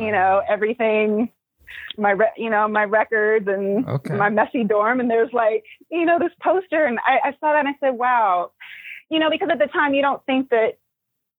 You 0.00 0.12
know 0.12 0.42
everything 0.48 1.30
my 1.96 2.10
re- 2.12 2.32
you 2.36 2.50
know 2.50 2.66
my 2.68 2.84
records 2.84 3.46
and 3.48 3.86
Okay. 3.88 4.14
my 4.16 4.28
messy 4.28 4.64
dorm 4.64 5.00
and 5.00 5.10
there's 5.10 5.32
like 5.32 5.64
you 5.90 6.04
know 6.04 6.18
this 6.18 6.32
poster 6.42 6.84
and 6.84 6.98
I, 7.06 7.28
I 7.28 7.32
saw 7.40 7.52
that 7.52 7.60
and 7.60 7.68
I 7.68 7.74
said 7.80 7.90
wow 7.90 8.52
you 9.10 9.18
know 9.18 9.30
because 9.30 9.48
at 9.50 9.58
the 9.58 9.66
time 9.66 9.94
you 9.94 10.02
don't 10.02 10.24
think 10.26 10.50
that 10.50 10.78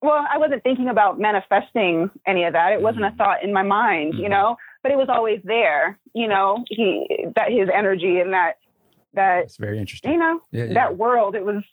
well 0.01 0.25
I 0.31 0.37
wasn't 0.37 0.63
thinking 0.63 0.89
about 0.89 1.19
manifesting 1.19 2.09
any 2.25 2.43
of 2.45 2.53
that 2.53 2.73
it 2.73 2.81
wasn't 2.81 3.05
a 3.05 3.11
thought 3.17 3.43
in 3.43 3.53
my 3.53 3.63
mind 3.63 4.15
you 4.15 4.25
Mhm. 4.25 4.31
know 4.31 4.57
but 4.83 4.91
it 4.91 4.97
was 4.97 5.09
always 5.09 5.39
there 5.43 5.97
you 6.13 6.27
know 6.27 6.63
he 6.67 7.07
that 7.35 7.51
his 7.51 7.69
energy 7.73 8.19
and 8.19 8.33
that 8.33 8.53
that 9.13 9.43
it's 9.45 9.57
very 9.57 9.77
interesting. 9.79 10.11
you 10.13 10.17
know 10.17 10.41
Yeah, 10.51 10.65
yeah. 10.65 10.73
that 10.73 10.97
world 10.97 11.35
it 11.35 11.45
was 11.45 11.63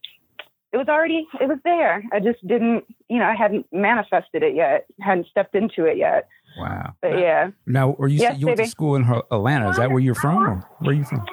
it 0.73 0.77
was 0.77 0.89
already 0.89 1.27
it 1.41 1.49
was 1.49 1.59
there 1.65 2.03
I 2.13 2.21
just 2.21 2.47
didn't 2.47 2.85
you 3.09 3.19
know 3.19 3.25
I 3.27 3.35
hadn't 3.35 3.67
manifested 3.73 4.43
it 4.43 4.55
yet 4.55 4.87
hadn't 5.01 5.27
stepped 5.29 5.55
into 5.55 5.85
it 5.87 5.97
yet 5.97 6.29
wow. 6.59 6.95
but 7.03 7.19
yeah 7.19 7.51
Now, 7.67 7.91
or 7.93 8.09
you 8.09 8.19
Yes, 8.21 8.33
said 8.33 8.41
you 8.41 8.47
went 8.47 8.59
to 8.59 8.67
school 8.67 8.97
in 8.97 9.05
Atlanta? 9.31 9.71
Is 9.71 9.77
that 9.77 9.91
where 9.91 10.01
you're 10.01 10.15
from? 10.15 10.39
Or 10.47 10.69
where 10.81 10.91
are 10.91 10.95
you 10.95 11.05
from? 11.05 11.25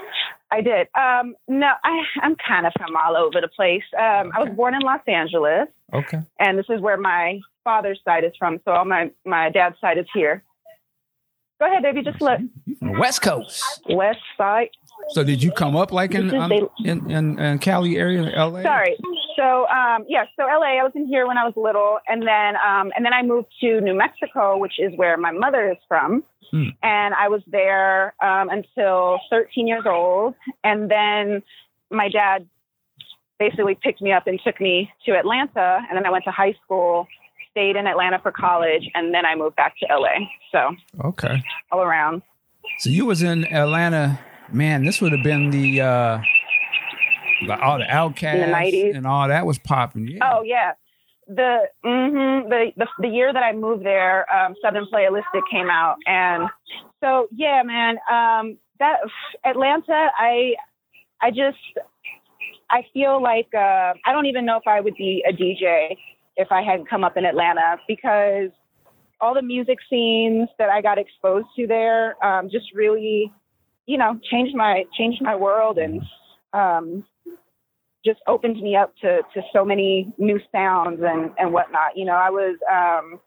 I 0.51 0.61
did. 0.61 0.87
Um, 0.97 1.35
no, 1.47 1.67
I, 1.83 2.01
I'm 2.21 2.35
kind 2.47 2.65
of 2.65 2.71
from 2.77 2.95
all 2.95 3.17
over 3.17 3.41
the 3.41 3.49
place. 3.49 3.83
Um, 3.97 4.31
I 4.33 4.39
was 4.43 4.49
born 4.55 4.73
in 4.73 4.81
Los 4.81 5.01
Angeles, 5.07 5.67
Okay. 5.93 6.19
and 6.39 6.57
this 6.57 6.67
is 6.69 6.79
where 6.79 6.97
my 6.97 7.39
father's 7.63 7.99
side 8.05 8.23
is 8.23 8.31
from. 8.39 8.59
So 8.63 8.71
all 8.71 8.85
my 8.85 9.11
my 9.25 9.49
dad's 9.49 9.75
side 9.81 9.97
is 9.97 10.05
here. 10.13 10.43
Go 11.59 11.65
ahead, 11.67 11.83
baby. 11.83 12.03
Just 12.03 12.21
look. 12.21 12.39
You 12.65 12.75
from 12.75 12.93
the 12.93 12.99
West 12.99 13.21
Coast. 13.21 13.63
West 13.89 14.19
side. 14.37 14.69
So 15.09 15.23
did 15.23 15.41
you 15.43 15.51
come 15.51 15.75
up 15.75 15.91
like 15.91 16.13
in 16.13 16.33
um, 16.33 16.49
they- 16.49 16.89
in, 16.89 17.09
in 17.11 17.39
in 17.39 17.59
Cali 17.59 17.97
area, 17.97 18.21
LA? 18.23 18.61
Sorry. 18.61 18.95
So 19.35 19.67
um, 19.67 20.05
yeah. 20.07 20.25
So 20.37 20.43
LA. 20.43 20.79
I 20.79 20.83
was 20.83 20.91
in 20.95 21.07
here 21.07 21.27
when 21.27 21.37
I 21.37 21.43
was 21.45 21.53
little, 21.55 21.99
and 22.07 22.21
then 22.21 22.55
um, 22.55 22.91
and 22.95 23.05
then 23.05 23.13
I 23.13 23.21
moved 23.23 23.47
to 23.61 23.81
New 23.81 23.93
Mexico, 23.97 24.57
which 24.57 24.73
is 24.79 24.91
where 24.95 25.17
my 25.17 25.31
mother 25.31 25.69
is 25.71 25.77
from. 25.87 26.23
Hmm. 26.51 26.69
And 26.83 27.13
I 27.15 27.27
was 27.29 27.41
there 27.47 28.13
um, 28.23 28.49
until 28.49 29.19
13 29.29 29.67
years 29.67 29.83
old, 29.85 30.35
and 30.63 30.89
then 30.89 31.41
my 31.91 32.09
dad 32.09 32.47
basically 33.39 33.75
picked 33.81 34.01
me 34.01 34.11
up 34.13 34.27
and 34.27 34.39
took 34.45 34.61
me 34.61 34.91
to 35.05 35.17
Atlanta, 35.17 35.79
and 35.89 35.97
then 35.97 36.05
I 36.05 36.09
went 36.09 36.23
to 36.25 36.31
high 36.31 36.53
school, 36.63 37.07
stayed 37.51 37.75
in 37.75 37.87
Atlanta 37.87 38.19
for 38.19 38.31
college, 38.31 38.89
and 38.93 39.13
then 39.13 39.25
I 39.25 39.35
moved 39.35 39.55
back 39.55 39.73
to 39.79 39.85
LA. 39.89 40.25
So 40.51 40.75
Okay. 41.09 41.43
all 41.71 41.81
around. 41.81 42.21
So 42.79 42.89
you 42.89 43.05
was 43.05 43.21
in 43.21 43.45
Atlanta, 43.53 44.19
man. 44.51 44.83
This 44.85 45.01
would 45.01 45.11
have 45.11 45.23
been 45.23 45.49
the 45.49 45.81
uh 45.81 46.19
All 47.41 47.77
the 47.77 47.85
Outkast 47.85 48.33
In 48.33 48.39
the 48.41 48.47
90s. 48.47 48.95
and 48.95 49.07
all 49.07 49.27
that 49.27 49.45
was 49.45 49.57
popping. 49.59 50.07
Yeah. 50.07 50.29
Oh 50.31 50.41
yeah. 50.43 50.73
The 51.27 51.63
hmm 51.83 52.49
the, 52.49 52.71
the 52.77 52.87
the 52.99 53.07
year 53.07 53.33
that 53.33 53.43
I 53.43 53.51
moved 53.53 53.85
there, 53.85 54.31
um, 54.33 54.55
Southern 54.61 54.85
Playalistic 54.85 55.41
came 55.51 55.69
out, 55.69 55.95
and 56.05 56.47
so 57.03 57.27
yeah, 57.35 57.63
man. 57.63 57.97
Um, 58.11 58.57
that 58.79 58.97
Atlanta, 59.43 60.09
I 60.17 60.53
I 61.21 61.31
just 61.31 61.57
I 62.69 62.83
feel 62.93 63.21
like 63.21 63.47
uh, 63.53 63.93
I 64.05 64.11
don't 64.11 64.27
even 64.27 64.45
know 64.45 64.57
if 64.57 64.67
I 64.67 64.81
would 64.81 64.95
be 64.95 65.23
a 65.27 65.33
DJ 65.33 65.97
if 66.37 66.51
I 66.51 66.61
hadn't 66.61 66.89
come 66.89 67.03
up 67.03 67.17
in 67.17 67.25
Atlanta 67.25 67.77
because 67.87 68.49
all 69.21 69.33
the 69.33 69.41
music 69.41 69.79
scenes 69.89 70.49
that 70.59 70.69
I 70.69 70.81
got 70.81 70.97
exposed 70.97 71.47
to 71.57 71.65
there 71.67 72.23
um, 72.23 72.49
just 72.51 72.65
really, 72.73 73.31
you 73.85 73.97
know, 73.97 74.19
changed 74.29 74.55
my 74.55 74.83
changed 74.97 75.21
my 75.21 75.35
world 75.35 75.77
and 75.77 76.01
um, 76.53 77.05
just 78.05 78.19
opened 78.27 78.61
me 78.61 78.75
up 78.75 78.93
to, 79.01 79.21
to 79.33 79.41
so 79.51 79.65
many 79.65 80.13
new 80.17 80.39
sounds 80.51 81.01
and, 81.03 81.31
and 81.37 81.51
whatnot. 81.51 81.97
You 81.97 82.05
know, 82.05 82.13
I 82.13 82.29
was 82.29 82.57
um, 82.71 83.19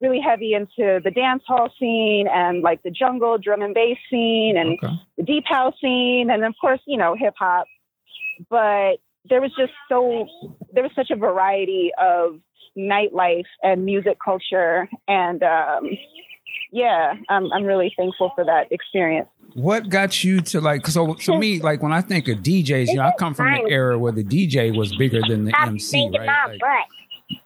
really 0.00 0.20
heavy 0.20 0.54
into 0.54 1.00
the 1.02 1.10
dance 1.10 1.42
hall 1.46 1.70
scene 1.78 2.26
and 2.32 2.62
like 2.62 2.82
the 2.82 2.90
jungle 2.90 3.38
drum 3.38 3.62
and 3.62 3.74
bass 3.74 3.98
scene 4.10 4.56
and 4.56 4.78
Okay. 4.82 4.94
the 5.16 5.22
deep 5.24 5.44
house 5.46 5.74
scene 5.80 6.30
and 6.30 6.44
of 6.44 6.54
course, 6.60 6.80
you 6.86 6.96
know, 6.96 7.14
hip 7.18 7.34
hop. 7.38 7.66
But 8.48 8.96
there 9.28 9.40
was 9.40 9.52
just 9.58 9.72
so 9.88 10.26
there 10.72 10.82
was 10.82 10.92
such 10.96 11.10
a 11.10 11.16
variety 11.16 11.90
of 12.00 12.40
nightlife 12.76 13.46
and 13.62 13.84
music 13.84 14.18
culture 14.24 14.88
and 15.06 15.42
um 15.42 15.90
yeah, 16.70 17.14
I'm 17.28 17.52
I'm 17.52 17.64
really 17.64 17.92
thankful 17.96 18.32
for 18.34 18.44
that 18.44 18.70
experience. 18.70 19.28
What 19.54 19.88
got 19.90 20.24
you 20.24 20.40
to 20.40 20.60
like? 20.60 20.86
So, 20.86 21.14
so 21.16 21.36
me, 21.36 21.60
like 21.62 21.82
when 21.82 21.92
I 21.92 22.00
think 22.00 22.28
of 22.28 22.38
DJs, 22.38 22.88
you 22.88 22.96
know, 22.96 23.02
I 23.02 23.12
come 23.18 23.34
from 23.34 23.52
the 23.52 23.70
era 23.70 23.98
where 23.98 24.12
the 24.12 24.24
DJ 24.24 24.74
was 24.74 24.94
bigger 24.96 25.20
than 25.20 25.44
the 25.44 25.58
MC, 25.60 26.10
right? 26.16 26.58
Like, 26.60 26.60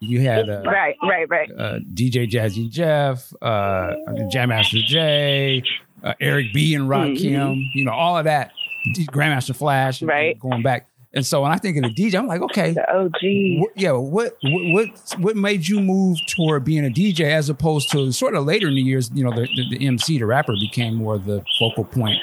you 0.00 0.20
had 0.20 0.48
uh, 0.48 0.62
Right, 0.64 0.96
right, 1.02 1.28
right. 1.28 1.50
uh, 1.50 1.78
DJ 1.94 2.30
Jazzy 2.30 2.68
Jeff, 2.70 3.32
uh, 3.42 3.94
Jam 4.30 4.48
Master 4.50 4.78
Jay, 4.84 5.62
uh, 6.02 6.14
Eric 6.20 6.52
B 6.52 6.75
and 6.75 6.88
Rakim, 6.88 7.64
you 7.75 7.84
know, 7.84 7.92
all 7.92 8.16
of 8.16 8.25
that. 8.25 8.52
Grandmaster 8.86 9.54
Flash, 9.54 10.02
Right. 10.02 10.38
going 10.38 10.62
back. 10.62 10.88
And 11.16 11.25
so 11.26 11.42
when 11.42 11.50
I 11.50 11.56
think 11.56 11.78
of 11.78 11.82
the 11.82 11.88
DJ, 11.88 12.18
I'm 12.18 12.26
like, 12.26 12.42
okay, 12.42 12.73
The 12.73 12.88
OG. 12.94 13.61
what, 13.61 13.70
yeah, 13.75 13.92
what, 13.92 14.37
what 14.42 14.62
what 14.73 15.14
what 15.18 15.37
made 15.37 15.66
you 15.66 15.80
move 15.80 16.18
toward 16.28 16.64
being 16.64 16.85
a 16.85 16.90
DJ 16.90 17.23
as 17.23 17.49
opposed 17.49 17.90
to 17.92 18.12
sort 18.12 18.35
of 18.35 18.44
later 18.44 18.68
in 18.68 18.75
the 18.75 18.82
years, 18.82 19.11
you 19.14 19.25
know, 19.25 19.30
the, 19.30 19.49
the, 19.56 19.78
the 19.78 19.87
MC, 19.87 20.18
the 20.18 20.26
rapper 20.26 20.52
became 20.61 20.94
more 20.94 21.14
of 21.14 21.25
the 21.25 21.42
focal 21.58 21.85
point. 21.85 22.18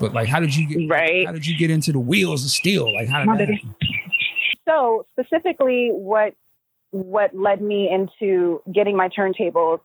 But 0.00 0.14
like, 0.14 0.28
how 0.28 0.40
did 0.40 0.56
you 0.56 0.66
get? 0.66 0.90
Right. 0.90 1.26
How 1.26 1.32
did 1.32 1.46
you 1.46 1.58
get 1.58 1.70
into 1.70 1.92
the 1.92 2.00
wheels 2.00 2.42
of 2.42 2.50
steel? 2.50 2.92
Like, 2.92 3.08
how 3.08 3.20
did 3.20 3.28
How 3.28 3.36
did 3.36 3.50
happen? 3.50 3.74
so 4.66 5.06
specifically 5.12 5.90
what 5.92 6.34
what 6.90 7.36
led 7.36 7.60
me 7.60 7.90
into 7.90 8.62
getting 8.72 8.96
my 8.96 9.08
turntables 9.10 9.80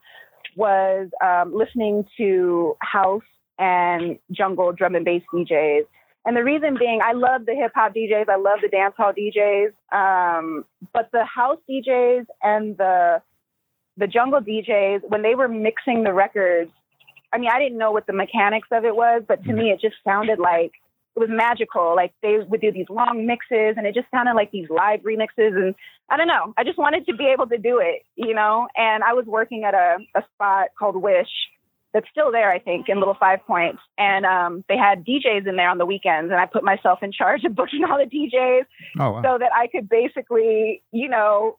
was 0.56 1.10
um, 1.24 1.54
listening 1.54 2.06
to 2.18 2.76
house 2.80 3.24
and 3.60 4.18
jungle 4.32 4.72
drum 4.72 4.96
and 4.96 5.04
bass 5.06 5.22
DJs. 5.34 5.84
And 6.26 6.38
the 6.38 6.44
reason 6.44 6.78
being, 6.78 7.00
I 7.04 7.14
love 7.14 7.46
the 7.46 7.56
hip 7.56 7.72
hop 7.74 7.94
DJs, 7.96 8.30
I 8.30 8.36
love 8.36 8.60
the 8.62 8.70
dance 8.70 8.94
hall 8.96 9.12
DJs, 9.12 9.74
um, 9.92 10.66
but 10.94 11.10
the 11.12 11.26
house 11.26 11.58
DJs 11.70 12.26
and 12.42 12.78
the 12.78 13.22
the 13.98 14.08
jungle 14.08 14.40
DJs, 14.40 15.02
when 15.10 15.22
they 15.22 15.36
were 15.36 15.48
mixing 15.48 16.04
the 16.04 16.14
records, 16.14 16.72
I 17.34 17.38
mean, 17.38 17.50
I 17.54 17.60
didn't 17.60 17.78
know 17.78 17.92
what 17.92 18.08
the 18.08 18.14
mechanics 18.14 18.68
of 18.72 18.86
it 18.86 18.96
was, 18.96 19.24
but 19.28 19.44
to 19.44 19.54
me, 19.54 19.70
it 19.70 19.82
just 19.82 19.96
sounded 20.04 20.40
like 20.40 20.72
it 21.16 21.20
was 21.20 21.30
magical. 21.30 21.94
Like 21.96 22.14
they 22.22 22.38
would 22.40 22.62
do 22.62 22.72
these 22.72 22.90
long 22.90 23.26
mixes 23.26 23.76
and 23.78 23.86
it 23.86 23.94
just 23.94 24.10
sounded 24.12 24.34
like 24.34 24.52
these 24.52 24.70
live 24.70 25.02
remixes. 25.02 25.56
And 25.56 25.76
I 26.10 26.18
don't 26.18 26.28
know, 26.28 26.54
I 26.58 26.64
just 26.64 26.78
wanted 26.78 27.06
to 27.08 27.16
be 27.16 27.26
able 27.28 27.48
to 27.48 27.58
do 27.58 27.80
it, 27.80 28.04
you 28.16 28.34
know? 28.34 28.68
And 28.76 29.04
I 29.04 29.14
was 29.14 29.26
working 29.26 29.64
at 29.64 29.74
a, 29.74 29.98
a 30.16 30.24
spot 30.34 30.70
called 30.78 30.96
Wish 30.96 31.30
that's 31.94 32.08
still 32.10 32.32
there, 32.32 32.52
I 32.52 32.60
think, 32.60 32.88
in 32.90 33.00
Little 33.00 33.18
Five 33.20 33.40
Points. 33.46 33.80
And 33.98 34.26
um, 34.26 34.64
they 34.70 34.78
had 34.78 35.06
DJs 35.06 35.48
in 35.48 35.56
there 35.58 35.70
on 35.70 35.78
the 35.78 35.86
weekends. 35.86 36.32
And 36.32 36.40
I 36.40 36.46
put 36.46 36.64
myself 36.64 37.00
in 37.02 37.12
charge 37.12 37.44
of 37.44 37.56
booking 37.56 37.84
all 37.84 37.98
the 37.98 38.06
DJs 38.06 38.66
Oh, 39.00 39.12
wow. 39.12 39.22
so 39.22 39.38
that 39.38 39.52
I 39.54 39.68
could 39.68 39.90
basically, 39.90 40.82
you 40.92 41.10
know, 41.10 41.58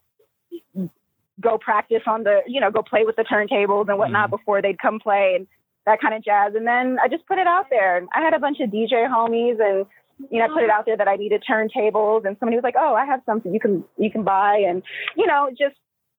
go 1.41 1.59
practice 1.59 2.03
on 2.07 2.23
the, 2.25 2.41
you 2.47 2.61
know, 2.61 2.71
go 2.71 2.83
play 2.83 3.05
with 3.05 3.17
the 3.17 3.25
turntables 3.25 3.89
and 3.89 3.99
whatnot 3.99 4.31
before 4.31 4.63
they'd 4.63 4.79
come 4.79 4.99
play 5.01 5.35
and 5.37 5.47
that 5.87 6.01
kind 6.01 6.15
of 6.15 6.25
jazz. 6.25 6.55
And 6.55 6.67
then 6.67 6.99
I 7.03 7.09
just 7.09 7.27
put 7.27 7.39
it 7.39 7.47
out 7.47 7.67
there. 7.71 8.07
I 8.15 8.21
had 8.21 8.35
a 8.35 8.39
bunch 8.39 8.61
of 8.61 8.71
DJ 8.71 9.09
homies 9.09 9.59
and, 9.61 9.87
you 10.31 10.39
know, 10.39 10.45
I 10.45 10.49
put 10.49 10.63
it 10.63 10.71
out 10.71 10.87
there 10.87 10.97
that 10.97 11.09
I 11.09 11.17
needed 11.17 11.43
turntables 11.49 12.25
and 12.25 12.37
somebody 12.39 12.57
was 12.57 12.63
like, 12.63 12.77
Oh, 12.79 12.95
I 12.95 13.05
have 13.05 13.21
something 13.27 13.53
you 13.53 13.61
can, 13.61 13.85
you 13.99 14.11
can 14.11 14.23
buy. 14.23 14.63
And, 14.67 14.83
you 15.17 15.27
know, 15.27 15.51
just 15.51 15.75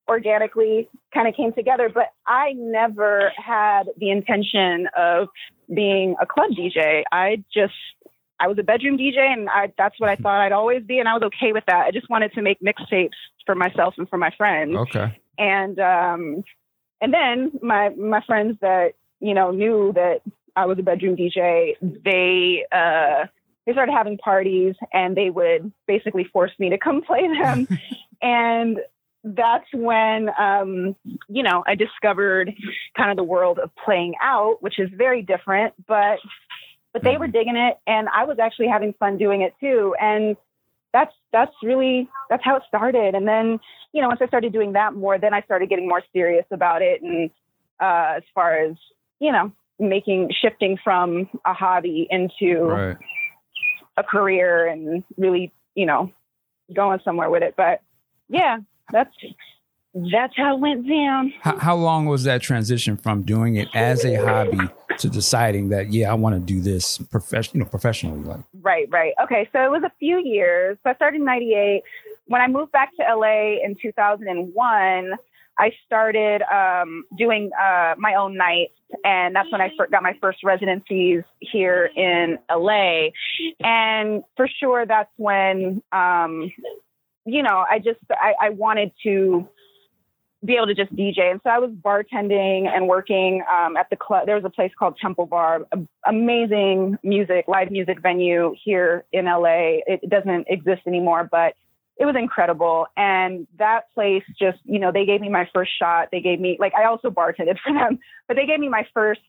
organically 0.07 0.89
kind 1.13 1.27
of 1.27 1.36
came 1.36 1.53
together. 1.53 1.89
But 1.93 2.07
I 2.27 2.53
never 2.55 3.31
had 3.38 3.83
the 3.98 4.10
intention 4.10 4.88
of 4.98 5.29
being 5.74 6.15
a 6.22 6.25
club 6.25 6.51
DJ. 6.51 7.03
I 7.12 7.43
just, 7.53 7.74
I 8.39 8.48
was 8.48 8.57
a 8.60 8.63
bedroom 8.63 8.98
DJ 8.98 9.19
and 9.19 9.50
I, 9.50 9.72
that's 9.77 10.00
what 10.00 10.10
I 10.10 10.15
thought 10.15 10.41
I'd 10.41 10.51
always 10.51 10.83
be. 10.83 11.00
And 11.00 11.07
I 11.07 11.13
was 11.13 11.24
okay 11.24 11.53
with 11.53 11.63
that. 11.67 11.86
I 11.86 11.91
just 11.91 12.10
wanted 12.10 12.33
to 12.33 12.41
make 12.41 12.60
mixtapes 12.60 13.10
for 13.45 13.55
myself 13.55 13.95
and 13.98 14.10
for 14.10 14.17
my 14.17 14.31
friends. 14.38 14.75
okay. 14.75 15.19
And, 15.38 15.79
um, 15.79 16.43
and 17.01 17.13
then 17.13 17.60
my, 17.62 17.89
my 17.89 18.22
friends 18.25 18.57
that, 18.62 18.93
you 19.19 19.33
know, 19.33 19.51
knew 19.51 19.93
that 19.93 20.22
I 20.55 20.65
was 20.65 20.77
a 20.77 20.83
bedroom 20.83 21.15
DJ, 21.15 21.75
they, 21.81 22.65
uh, 22.72 23.25
they 23.65 23.72
started 23.72 23.93
having 23.93 24.17
parties 24.17 24.75
and 24.91 25.15
they 25.15 25.29
would 25.29 25.72
basically 25.88 26.25
force 26.25 26.51
me 26.60 26.69
to 26.69 26.77
come 26.77 27.01
play 27.01 27.27
them. 27.27 27.67
and 28.22 28.79
that's 29.24 29.65
when, 29.74 30.30
um, 30.38 30.96
you 31.30 31.44
know, 31.44 31.63
I 31.65 31.75
discovered 31.75 32.53
kind 32.98 33.10
of 33.12 33.18
the 33.18 33.24
world 33.24 33.60
of 33.60 33.72
playing 33.84 34.15
out, 34.22 34.58
which 34.62 34.80
is 34.80 34.89
very 34.94 35.22
different, 35.22 35.74
but, 35.88 36.20
but 36.92 37.03
they 37.03 37.18
were 37.18 37.27
digging 37.27 37.56
it 37.56 37.77
and 37.88 38.10
I 38.10 38.25
was 38.25 38.38
actually 38.39 38.68
having 38.68 38.94
fun 39.00 39.18
doing 39.18 39.42
it 39.42 39.53
too. 39.60 39.96
And 40.00 40.36
that's, 40.92 41.13
that's 41.32 41.53
really, 41.63 42.10
that's 42.30 42.44
how 42.44 42.58
it 42.58 42.63
started. 42.68 43.15
And 43.15 43.27
then, 43.27 43.60
you 43.94 44.01
know, 44.01 44.10
once 44.10 44.20
I 44.22 44.27
started 44.27 44.51
doing 44.51 44.74
that 44.74 44.94
more, 44.94 45.18
then 45.18 45.34
I 45.34 45.42
started 45.42 45.70
getting 45.70 45.88
more 45.88 46.03
serious 46.12 46.46
about 46.51 46.82
it. 46.82 47.01
And, 47.01 47.30
uh, 47.80 48.15
as 48.18 48.24
far 48.36 48.58
as, 48.58 48.75
you 49.20 49.32
know, 49.32 49.51
making, 49.80 50.32
shifting 50.42 50.77
from 50.84 51.30
a 51.46 51.53
hobby 51.53 52.08
into, 52.10 52.63
Right. 52.63 52.98
a 53.96 54.03
career 54.03 54.68
and 54.68 55.03
really, 55.18 55.51
you 55.75 55.86
know, 55.86 56.12
going 56.74 57.00
somewhere 57.06 57.30
with 57.30 57.44
it. 57.44 57.53
But 57.56 57.82
yeah, 58.27 58.58
that's 58.91 59.15
that's 59.93 60.33
how 60.35 60.55
it 60.55 60.59
went 60.59 60.87
down. 60.87 61.33
How, 61.41 61.57
how 61.59 61.75
long 61.75 62.07
was 62.07 62.23
that 62.23 62.41
transition 62.41 62.97
from 62.97 63.21
doing 63.21 63.57
it 63.57 63.67
as 63.75 64.03
a 64.03 64.15
hobby 64.15 64.67
to 64.97 65.07
deciding 65.09 65.69
that 65.69 65.91
yeah, 65.91 66.11
I 66.11 66.15
want 66.15 66.35
to 66.35 66.39
do 66.39 66.61
this 66.61 66.97
profession, 66.97 67.51
you 67.59 67.63
know, 67.63 67.69
professionally? 67.69 68.19
Like, 68.21 68.39
Right, 68.61 68.87
right. 68.89 69.13
Okay, 69.23 69.47
so 69.53 69.63
it 69.63 69.69
was 69.69 69.83
a 69.83 69.91
few 69.99 70.19
years. 70.19 70.77
So 70.83 70.89
I 70.89 70.95
started 70.95 71.19
in 71.19 71.25
'98. 71.25 71.83
When 72.25 72.41
I 72.41 72.47
moved 72.47 72.71
back 72.71 72.89
to 72.97 73.03
LA 73.03 73.63
in 73.63 73.75
2001, 73.79 75.13
I 75.59 75.71
started 75.85 76.41
um, 76.51 77.05
doing 77.17 77.51
uh, 77.61 77.93
my 77.97 78.15
own 78.15 78.35
nights, 78.35 78.73
and 79.03 79.35
that's 79.35 79.51
when 79.51 79.61
I 79.61 79.69
got 79.91 80.01
my 80.01 80.17
first 80.19 80.43
residencies 80.43 81.23
here 81.39 81.89
in 81.95 82.39
LA. 82.49 83.09
And 83.59 84.23
for 84.35 84.47
sure, 84.59 84.85
that's 84.87 85.11
when 85.17 85.83
um, 85.91 86.51
you 87.25 87.44
know 87.44 87.65
I 87.70 87.80
just 87.80 88.00
I, 88.12 88.34
I 88.39 88.50
wanted 88.50 88.92
to 89.03 89.48
be 90.44 90.56
able 90.56 90.68
to 90.68 90.74
just 90.75 90.94
DJ. 90.96 91.32
And 91.32 91.39
so 91.44 91.50
I 91.50 91.60
was 91.60 91.72
bartending 91.72 92.68
and 92.68 92.88
working 92.88 93.44
um, 93.50 93.77
at 93.77 93.89
the 93.89 93.96
club. 93.96 94.25
There 94.25 94.36
was 94.36 94.44
a 94.44 94.50
place 94.50 94.72
called 94.77 94.98
Temple 95.01 95.25
Bar, 95.25 95.62
amazing 96.06 96.98
music, 97.03 97.46
live 97.48 97.72
music 97.72 98.01
venue 98.01 98.53
here 98.63 99.06
in 99.13 99.25
LA. 99.25 99.80
It 99.88 100.10
doesn't 100.10 100.48
exist 100.50 100.82
anymore, 100.86 101.27
but 101.32 101.56
it 101.98 102.06
was 102.06 102.15
incredible. 102.18 102.88
And 102.98 103.48
that 103.58 103.94
place 103.94 104.24
just, 104.38 104.58
you 104.65 104.80
know, 104.80 104.92
they 104.92 105.06
gave 105.06 105.22
me 105.22 105.30
my 105.30 105.48
first 105.53 105.72
shot. 105.80 106.10
They 106.12 106.22
gave 106.22 106.39
me, 106.39 106.58
like, 106.60 106.74
I 106.75 106.86
also 106.86 107.10
bartended 107.10 107.58
for 107.63 107.74
them, 107.74 108.00
but 108.27 108.36
they 108.36 108.46
gave 108.46 108.60
me 108.60 108.68
my 108.68 108.86
first 108.94 109.22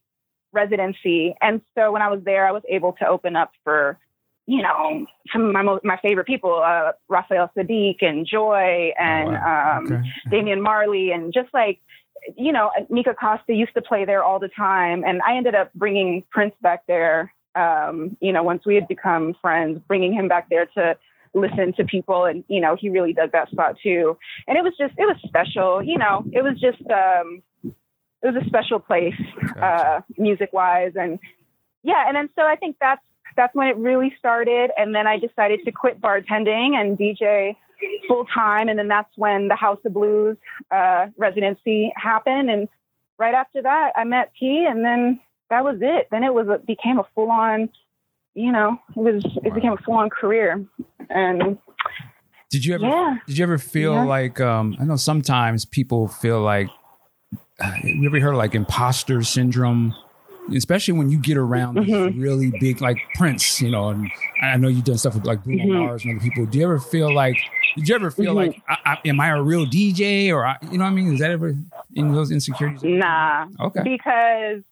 residency. 0.52 1.34
And 1.40 1.60
so 1.76 1.92
when 1.92 2.02
I 2.02 2.08
was 2.08 2.22
there, 2.24 2.46
I 2.46 2.52
was 2.52 2.62
able 2.68 2.92
to 2.94 3.06
open 3.06 3.36
up 3.36 3.52
for, 3.62 3.98
you 4.46 4.62
know, 4.62 5.06
some 5.32 5.44
of 5.46 5.52
my 5.52 5.62
most, 5.62 5.84
my 5.84 5.98
favorite 6.02 6.26
people, 6.26 6.62
uh, 6.62 6.92
Raphael 7.08 7.50
Saadiq 7.56 7.96
and 8.02 8.26
Joy 8.26 8.92
and, 8.98 9.28
Oh, 9.28 9.32
wow. 9.32 9.78
um, 9.78 9.86
okay. 9.92 10.02
Damian 10.30 10.60
Marley 10.60 11.12
and 11.12 11.32
just 11.32 11.48
like, 11.54 11.80
you 12.36 12.52
know, 12.52 12.70
Mika 12.90 13.14
Costa 13.14 13.54
used 13.54 13.74
to 13.74 13.82
play 13.82 14.04
there 14.04 14.22
all 14.22 14.38
the 14.38 14.48
time. 14.48 15.02
And 15.04 15.22
I 15.26 15.36
ended 15.36 15.54
up 15.54 15.72
bringing 15.74 16.24
Prince 16.30 16.54
back 16.62 16.84
there, 16.86 17.32
um, 17.54 18.16
you 18.20 18.32
know, 18.32 18.42
once 18.42 18.64
we 18.66 18.74
had 18.74 18.86
become 18.86 19.34
friends, 19.40 19.80
bringing 19.88 20.12
him 20.12 20.28
back 20.28 20.48
there 20.50 20.66
to 20.76 20.96
listen 21.32 21.72
to 21.78 21.84
people. 21.84 22.26
And, 22.26 22.44
you 22.48 22.60
know, 22.60 22.76
he 22.78 22.90
really 22.90 23.12
dug 23.12 23.32
that 23.32 23.50
spot 23.50 23.76
too. 23.82 24.16
And 24.46 24.56
it 24.58 24.62
was 24.62 24.74
just, 24.78 24.94
it 24.98 25.04
was 25.06 25.16
special, 25.26 25.82
you 25.82 25.98
know, 25.98 26.24
it 26.32 26.42
was 26.42 26.60
just, 26.60 26.82
um, 26.90 27.42
it 27.64 28.32
was 28.34 28.42
a 28.42 28.46
special 28.46 28.78
place, 28.78 29.14
uh, 29.60 30.00
music 30.16 30.50
wise. 30.52 30.92
And 30.96 31.18
yeah. 31.82 32.04
And 32.06 32.16
then 32.16 32.28
so 32.36 32.42
I 32.42 32.56
think 32.56 32.76
that's, 32.80 33.02
that's 33.36 33.54
when 33.54 33.68
it 33.68 33.76
really 33.76 34.12
started. 34.18 34.70
And 34.76 34.94
then 34.94 35.06
I 35.06 35.18
decided 35.18 35.60
to 35.64 35.72
quit 35.72 36.00
bartending 36.00 36.74
and 36.74 36.96
DJ 36.98 37.56
full 38.08 38.24
time. 38.32 38.68
And 38.68 38.78
then 38.78 38.88
that's 38.88 39.10
when 39.16 39.48
the 39.48 39.56
House 39.56 39.78
of 39.84 39.92
Blues 39.94 40.36
uh, 40.70 41.06
residency 41.18 41.92
happened. 41.96 42.50
And 42.50 42.68
right 43.18 43.34
after 43.34 43.62
that, 43.62 43.92
I 43.96 44.04
met 44.04 44.32
P, 44.38 44.66
and 44.68 44.84
then 44.84 45.20
that 45.50 45.64
was 45.64 45.76
it. 45.80 46.08
Then 46.10 46.24
it 46.24 46.32
was 46.32 46.48
a, 46.48 46.58
became 46.64 46.98
a 46.98 47.04
full 47.14 47.30
on, 47.30 47.68
you 48.34 48.50
know, 48.52 48.78
it 48.96 49.00
was 49.00 49.22
it 49.44 49.54
became 49.54 49.72
a 49.72 49.76
full 49.78 49.94
on 49.94 50.10
career. 50.10 50.64
And 51.10 51.58
did 52.50 52.64
you 52.64 52.74
ever 52.74 52.84
yeah. 52.84 53.16
did 53.26 53.36
you 53.38 53.42
ever 53.44 53.58
feel 53.58 53.94
Yeah. 53.94 54.04
like 54.04 54.40
um 54.40 54.76
I 54.80 54.84
know 54.84 54.96
sometimes 54.96 55.64
people 55.64 56.08
feel 56.08 56.40
like 56.40 56.68
uh, 57.62 57.72
you 57.82 58.06
ever 58.06 58.18
heard 58.20 58.32
of 58.32 58.38
like 58.38 58.54
imposter 58.54 59.22
syndrome 59.22 59.94
especially 60.52 60.94
when 60.94 61.08
you 61.10 61.18
get 61.18 61.36
around 61.36 61.76
these 61.76 61.94
Mhm. 61.94 62.20
really 62.20 62.50
big 62.50 62.80
like 62.80 62.98
Prince, 63.14 63.60
you 63.62 63.70
know, 63.70 63.88
and 63.88 64.10
I 64.42 64.56
know 64.56 64.68
you've 64.68 64.84
done 64.84 64.98
stuff 64.98 65.14
with 65.14 65.24
like 65.24 65.42
Bruno 65.44 65.64
Mhm. 65.64 65.78
Mars 65.78 66.04
and 66.04 66.16
other 66.16 66.22
people. 66.22 66.46
Do 66.46 66.58
you 66.58 66.64
ever 66.64 66.78
feel 66.78 67.12
like 67.14 67.36
did 67.76 67.88
you 67.88 67.94
ever 67.96 68.10
feel 68.10 68.32
Mhm. 68.34 68.36
like 68.36 68.62
I, 68.68 68.76
I, 68.84 68.98
am 69.08 69.20
I 69.20 69.28
a 69.30 69.42
real 69.42 69.66
DJ 69.66 70.30
or 70.30 70.46
I, 70.46 70.56
you 70.70 70.78
know 70.78 70.84
what 70.84 70.90
I 70.90 70.94
mean? 70.94 71.12
Is 71.12 71.18
that 71.20 71.30
ever 71.32 71.54
in 71.94 72.12
those 72.12 72.30
insecurities? 72.30 72.82
Nah. 72.84 73.46
Okay. 73.60 73.82
Because 73.82 74.62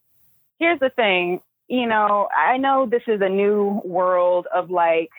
here's 0.59 0.79
the 0.79 0.89
thing, 0.89 1.41
you 1.67 1.85
know, 1.85 2.29
I 2.37 2.57
know 2.57 2.85
this 2.85 3.03
is 3.07 3.19
a 3.21 3.27
new 3.29 3.81
world 3.83 4.47
of 4.53 4.69
like 4.69 5.09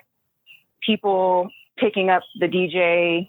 people 0.87 1.49
picking 1.79 2.09
up 2.11 2.23
the 2.41 2.47
DJ, 2.47 3.29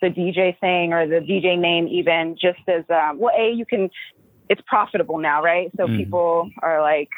the 0.00 0.08
DJ 0.08 0.58
thing 0.58 0.92
or 0.92 1.06
the 1.06 1.20
DJ 1.20 1.58
name 1.58 1.86
even 1.88 2.36
just 2.40 2.58
as 2.68 2.84
um, 2.90 3.18
well. 3.18 3.34
A 3.38 3.52
you 3.52 3.64
can, 3.64 3.88
it's 4.48 4.60
profitable 4.66 5.18
now, 5.18 5.42
right? 5.42 5.70
So 5.76 5.86
Mhm. 5.86 5.96
people 5.96 6.50
are 6.62 6.80
like, 6.82 7.08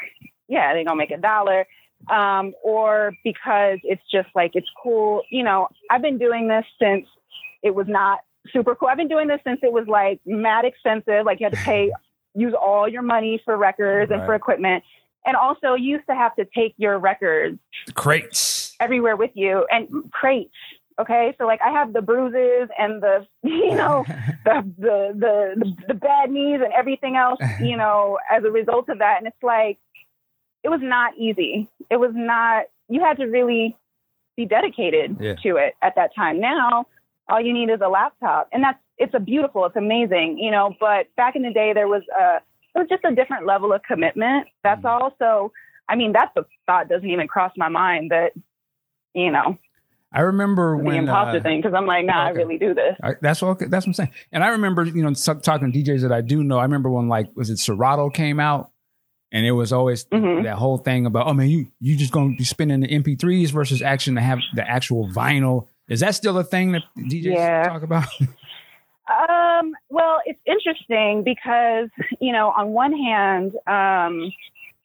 yeah, 0.49 0.73
they're 0.75 0.85
gonna 0.85 0.97
make 0.97 1.11
a 1.11 1.17
dollar. 1.19 1.67
Um, 2.09 2.55
or 2.63 3.15
because 3.25 3.79
it's 3.83 4.03
just 4.11 4.29
like 4.35 4.53
it's 4.55 4.71
cool. 4.83 5.23
You 5.31 5.43
know, 5.43 5.69
I've 5.91 6.03
been 6.03 6.19
doing 6.19 6.47
this 6.47 6.65
since 6.79 7.07
it 7.63 7.75
was 7.75 7.89
not 7.89 8.21
super 8.53 8.75
cool. 8.75 8.89
I've 8.89 8.99
been 8.99 9.09
doing 9.09 9.29
this 9.29 9.41
since 9.45 9.61
it 9.63 9.73
was 9.73 9.89
like 9.89 10.21
mad 10.27 10.65
expensive. 10.65 11.25
Like 11.25 11.41
you 11.41 11.47
had 11.47 11.55
to 11.55 11.65
pay, 11.65 11.91
use 12.35 12.55
all 12.55 12.87
your 12.87 13.03
money 13.03 13.41
for 13.45 13.57
records 13.57 14.13
and 14.13 14.23
for 14.25 14.35
equipment. 14.35 14.85
And 15.25 15.37
also 15.37 15.75
you 15.75 15.97
used 15.97 16.07
to 16.09 16.15
have 16.15 16.37
to 16.37 16.45
take 16.55 16.75
your 16.77 16.99
records 16.99 17.59
Crates. 17.95 18.77
everywhere 18.79 19.17
with 19.17 19.33
you 19.35 19.67
and 19.71 19.89
crates. 20.13 20.55
Okay. 20.99 21.35
So 21.39 21.45
like 21.47 21.61
I 21.63 21.71
have 21.71 21.93
the 21.93 22.01
bruises 22.03 22.69
and 22.79 23.03
the, 23.03 23.27
you 23.43 23.75
know, 23.75 24.05
the, 24.45 24.73
the, 24.79 25.13
the, 25.15 25.55
the, 25.65 25.75
the 25.89 25.95
bad 25.95 26.31
knees 26.31 26.61
and 26.65 26.73
everything 26.73 27.17
else, 27.17 27.39
you 27.61 27.77
know, 27.77 28.19
as 28.31 28.45
a 28.45 28.51
result 28.51 28.89
of 28.89 28.99
that. 28.99 29.19
And 29.19 29.27
it's 29.27 29.43
like, 29.43 29.79
it 30.63 30.69
was 30.69 30.81
not 30.83 31.17
easy. 31.17 31.69
It 31.91 31.97
was 31.99 32.13
not, 32.15 32.65
you 32.89 33.01
had 33.01 33.19
to 33.19 33.27
really 33.27 33.77
be 34.37 34.47
dedicated 34.47 35.17
Yeah. 35.21 35.35
to 35.43 35.57
it 35.57 35.75
at 35.83 35.95
that 35.97 36.15
time. 36.15 36.41
Now, 36.41 36.87
all 37.29 37.41
you 37.41 37.53
need 37.53 37.71
is 37.71 37.81
a 37.85 37.89
laptop. 37.89 38.49
And 38.53 38.63
that's, 38.65 38.79
it's 38.99 39.15
a 39.15 39.21
beautiful, 39.21 39.65
it's 39.67 39.77
amazing, 39.77 40.39
you 40.39 40.51
know, 40.51 40.75
but 40.81 41.15
back 41.17 41.37
in 41.37 41.43
the 41.43 41.53
day, 41.53 41.73
there 41.75 41.89
was 41.89 42.03
a, 42.19 42.37
it 42.75 42.79
was 42.79 42.89
just 42.89 43.05
a 43.05 43.15
different 43.15 43.47
level 43.47 43.73
of 43.73 43.83
commitment. 43.83 44.49
That's 44.65 44.83
Mhm. 44.83 44.89
all. 44.91 45.15
So, 45.19 45.53
I 45.89 45.97
mean, 45.97 46.13
that's 46.13 46.35
a 46.37 46.45
thought 46.67 46.89
doesn't 46.89 47.09
even 47.09 47.29
cross 47.29 47.53
my 47.57 47.69
mind 47.69 48.11
that, 48.11 48.33
you 49.15 49.31
know, 49.31 49.57
I 50.17 50.21
remember 50.23 50.79
the 50.79 50.85
when 50.85 50.97
imposter 51.01 51.39
uh, 51.39 51.43
thing. 51.43 51.63
Cause 51.63 51.73
I'm 51.77 51.87
like, 51.87 52.05
nah, 52.07 52.25
I 52.27 52.31
really 52.31 52.57
do 52.59 52.73
this. 52.75 52.97
I, 53.03 53.13
that's 53.21 53.43
what 53.43 53.59
that's 53.59 53.85
what 53.85 53.89
I'm 53.89 53.93
saying. 53.95 54.11
And 54.33 54.43
I 54.43 54.49
remember, 54.49 54.85
you 54.85 55.03
know, 55.03 55.13
talking 55.13 55.71
to 55.73 55.79
DJs 55.83 56.01
that 56.03 56.13
I 56.13 56.23
do 56.23 56.43
know. 56.43 56.59
I 56.59 56.63
remember 56.63 56.91
when 56.91 57.09
like 57.09 57.29
was 57.37 57.51
it 57.51 57.59
Serato 57.59 58.09
came 58.11 58.41
out, 58.41 58.71
and 59.31 59.45
it 59.47 59.53
was 59.53 59.73
always 59.73 60.07
Mhm. 60.07 60.45
that 60.45 60.57
whole 60.57 60.79
thing 60.79 61.05
about, 61.07 61.27
oh 61.27 61.35
man, 61.35 61.49
you 61.51 61.67
you 61.81 61.97
just 61.97 62.13
gonna 62.13 62.35
be 62.35 62.45
spinning 62.45 62.81
the 62.81 62.89
MP3s 62.89 63.51
versus 63.51 63.83
action 63.83 64.15
to 64.15 64.21
have 64.23 64.39
the 64.55 64.67
actual 64.69 65.09
vinyl. 65.09 65.67
Is 65.89 66.01
that 66.01 66.15
still 66.15 66.37
a 66.39 66.45
thing 66.45 66.73
that 66.73 66.83
DJs 66.99 67.25
Yeah. 67.35 67.69
talk 67.69 67.83
about? 67.83 68.09
Um, 69.09 69.73
well, 69.89 70.19
it's 70.27 70.41
interesting 70.47 71.23
because, 71.25 71.89
you 72.21 72.33
know, 72.33 72.49
on 72.57 72.71
one 72.71 72.93
hand, 72.93 73.53
um, 73.69 74.33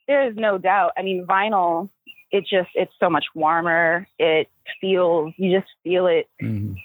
there 0.07 0.29
is 0.29 0.35
no 0.35 0.59
doubt. 0.59 0.91
I 0.95 1.01
mean, 1.01 1.25
vinyl, 1.27 1.89
it 2.31 2.41
just, 2.41 2.69
it's 2.75 2.93
so 2.99 3.09
much 3.09 3.25
warmer. 3.35 4.07
It 4.19 4.49
feels, 4.79 5.33
you 5.37 5.57
just 5.59 5.71
feel 5.83 6.07
it 6.07 6.29
Mhm. 6.41 6.75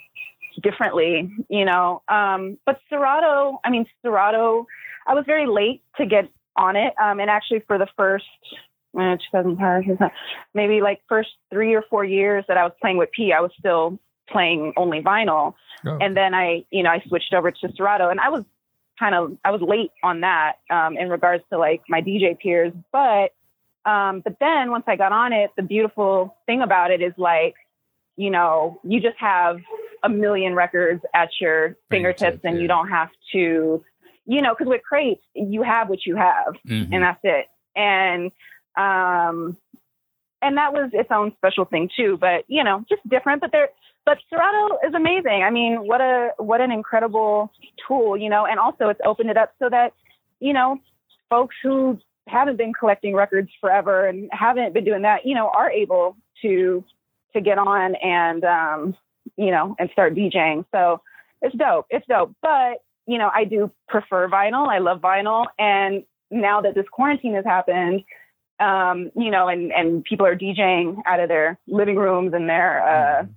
differently, 0.63 1.31
you 1.49 1.65
know. 1.65 2.03
Um, 2.09 2.59
but 2.65 2.81
Serato, 2.89 3.61
I 3.65 3.71
mean, 3.71 3.87
Serato, 4.03 4.67
I 5.07 5.15
was 5.15 5.25
very 5.27 5.47
late 5.47 5.83
to 5.99 6.07
get 6.07 6.29
on 6.57 6.77
it. 6.77 6.95
Um, 7.01 7.21
and 7.21 7.31
actually, 7.31 7.61
for 7.61 7.79
the 7.79 7.87
first, 7.97 8.25
uh, 8.99 9.17
2005, 9.31 10.11
maybe 10.55 10.81
like 10.81 11.03
first 11.09 11.31
three 11.51 11.75
or 11.75 11.83
four 11.83 12.05
years 12.05 12.45
that 12.49 12.57
I 12.57 12.65
was 12.65 12.73
playing 12.81 12.97
with 12.97 13.11
P, 13.13 13.33
I 13.33 13.41
was 13.41 13.53
still 13.59 13.99
playing 14.29 14.73
only 14.77 15.01
vinyl 15.03 15.55
Oh. 15.85 15.99
and 16.01 16.17
then 16.17 16.35
I, 16.35 16.65
you 16.71 16.83
know, 16.83 16.91
I 16.91 17.01
switched 17.07 17.35
over 17.35 17.51
to 17.51 17.73
Serato, 17.77 18.09
and 18.09 18.19
I 18.19 18.31
was 18.31 18.45
kind 18.99 19.15
of 19.15 19.37
I 19.45 19.51
was 19.51 19.61
late 19.61 19.91
on 20.03 20.23
that 20.23 20.55
um, 20.71 20.97
in 20.97 21.11
regards 21.11 21.45
to 21.53 21.59
like 21.59 21.83
my 21.89 22.01
DJ 22.01 22.37
peers, 22.39 22.73
but 22.93 23.33
um, 23.87 24.21
but 24.21 24.37
then 24.41 24.71
once 24.71 24.85
I 24.87 24.97
got 24.97 25.13
on 25.13 25.33
it, 25.33 25.51
the 25.57 25.63
beautiful 25.63 26.37
thing 26.45 26.61
about 26.61 26.91
it 26.91 27.01
is 27.01 27.13
like, 27.17 27.55
you 28.17 28.31
know, 28.31 28.81
you 28.83 29.01
just 29.01 29.17
have 29.19 29.61
a 30.03 30.09
million 30.09 30.55
records 30.55 31.03
at 31.15 31.29
your 31.41 31.77
fingertips, 31.91 32.21
Fingertips, 32.21 32.45
and 32.45 32.57
yeah. 32.57 32.63
you 32.63 32.69
don't 32.69 32.89
have 32.89 33.11
to, 33.33 33.85
you 34.27 34.43
know, 34.43 34.55
because 34.55 34.69
with 34.69 34.83
crates 34.83 35.23
you 35.35 35.63
have 35.63 35.89
what 35.89 36.05
you 36.05 36.17
have, 36.17 36.55
Mhm. 36.67 36.89
and 36.93 37.03
that's 37.03 37.21
it. 37.23 37.47
And 37.77 38.33
um, 38.77 39.57
and 40.43 40.57
that 40.59 40.73
was 40.73 40.91
its 40.93 41.11
own 41.11 41.33
special 41.37 41.65
thing 41.65 41.89
too. 41.97 42.17
But 42.21 42.45
you 42.49 42.65
know, 42.65 42.85
just 42.89 43.07
different. 43.09 43.41
But 43.41 43.53
there, 43.53 43.69
but 44.05 44.19
Serato 44.29 44.79
is 44.87 44.95
amazing. 44.95 45.43
I 45.45 45.51
mean, 45.51 45.87
what 45.87 46.01
a 46.01 46.31
what 46.39 46.61
an 46.61 46.73
incredible 46.73 47.53
tool, 47.87 48.17
you 48.17 48.29
know. 48.29 48.47
And 48.47 48.59
also, 48.59 48.89
it's 48.89 49.01
opened 49.05 49.31
it 49.31 49.37
up 49.37 49.53
so 49.59 49.69
that 49.71 49.93
you 50.41 50.53
know, 50.53 50.79
folks 51.31 51.57
who 51.63 51.99
haven't 52.27 52.57
been 52.57 52.73
collecting 52.73 53.15
records 53.15 53.51
forever 53.61 54.07
and 54.07 54.29
haven't 54.33 54.75
been 54.75 54.85
doing 54.85 55.03
that, 55.03 55.25
you 55.25 55.35
know, 55.35 55.49
are 55.49 55.71
able 55.71 56.17
to 56.43 56.85
to 57.35 57.41
get 57.41 57.59
on 57.59 57.95
and 57.97 58.45
um, 58.45 58.97
you 59.37 59.51
know 59.51 59.77
and 59.79 59.91
start 59.93 60.15
DJing. 60.15 60.65
So 60.73 61.01
it's 61.43 61.55
dope. 61.57 61.87
It's 61.91 62.07
dope. 62.07 62.35
But 62.43 62.83
you 63.07 63.19
know, 63.19 63.31
I 63.33 63.45
do 63.45 63.71
prefer 63.89 64.29
vinyl. 64.29 64.69
I 64.69 64.79
love 64.79 65.01
vinyl, 65.01 65.47
and 65.59 66.03
now 66.31 66.61
that 66.63 66.75
this 66.75 66.87
quarantine 66.91 67.35
has 67.35 67.45
happened, 67.45 68.03
um, 68.59 69.11
you 69.15 69.31
know, 69.31 69.49
and, 69.49 69.73
and 69.73 70.03
people 70.03 70.27
are 70.27 70.37
DJing 70.37 71.01
out 71.07 71.21
of 71.21 71.29
their 71.29 71.59
living 71.69 71.97
rooms 71.97 72.33
and 72.35 72.49
their 72.49 72.83
uh, 72.83 73.23
Mhm. 73.23 73.29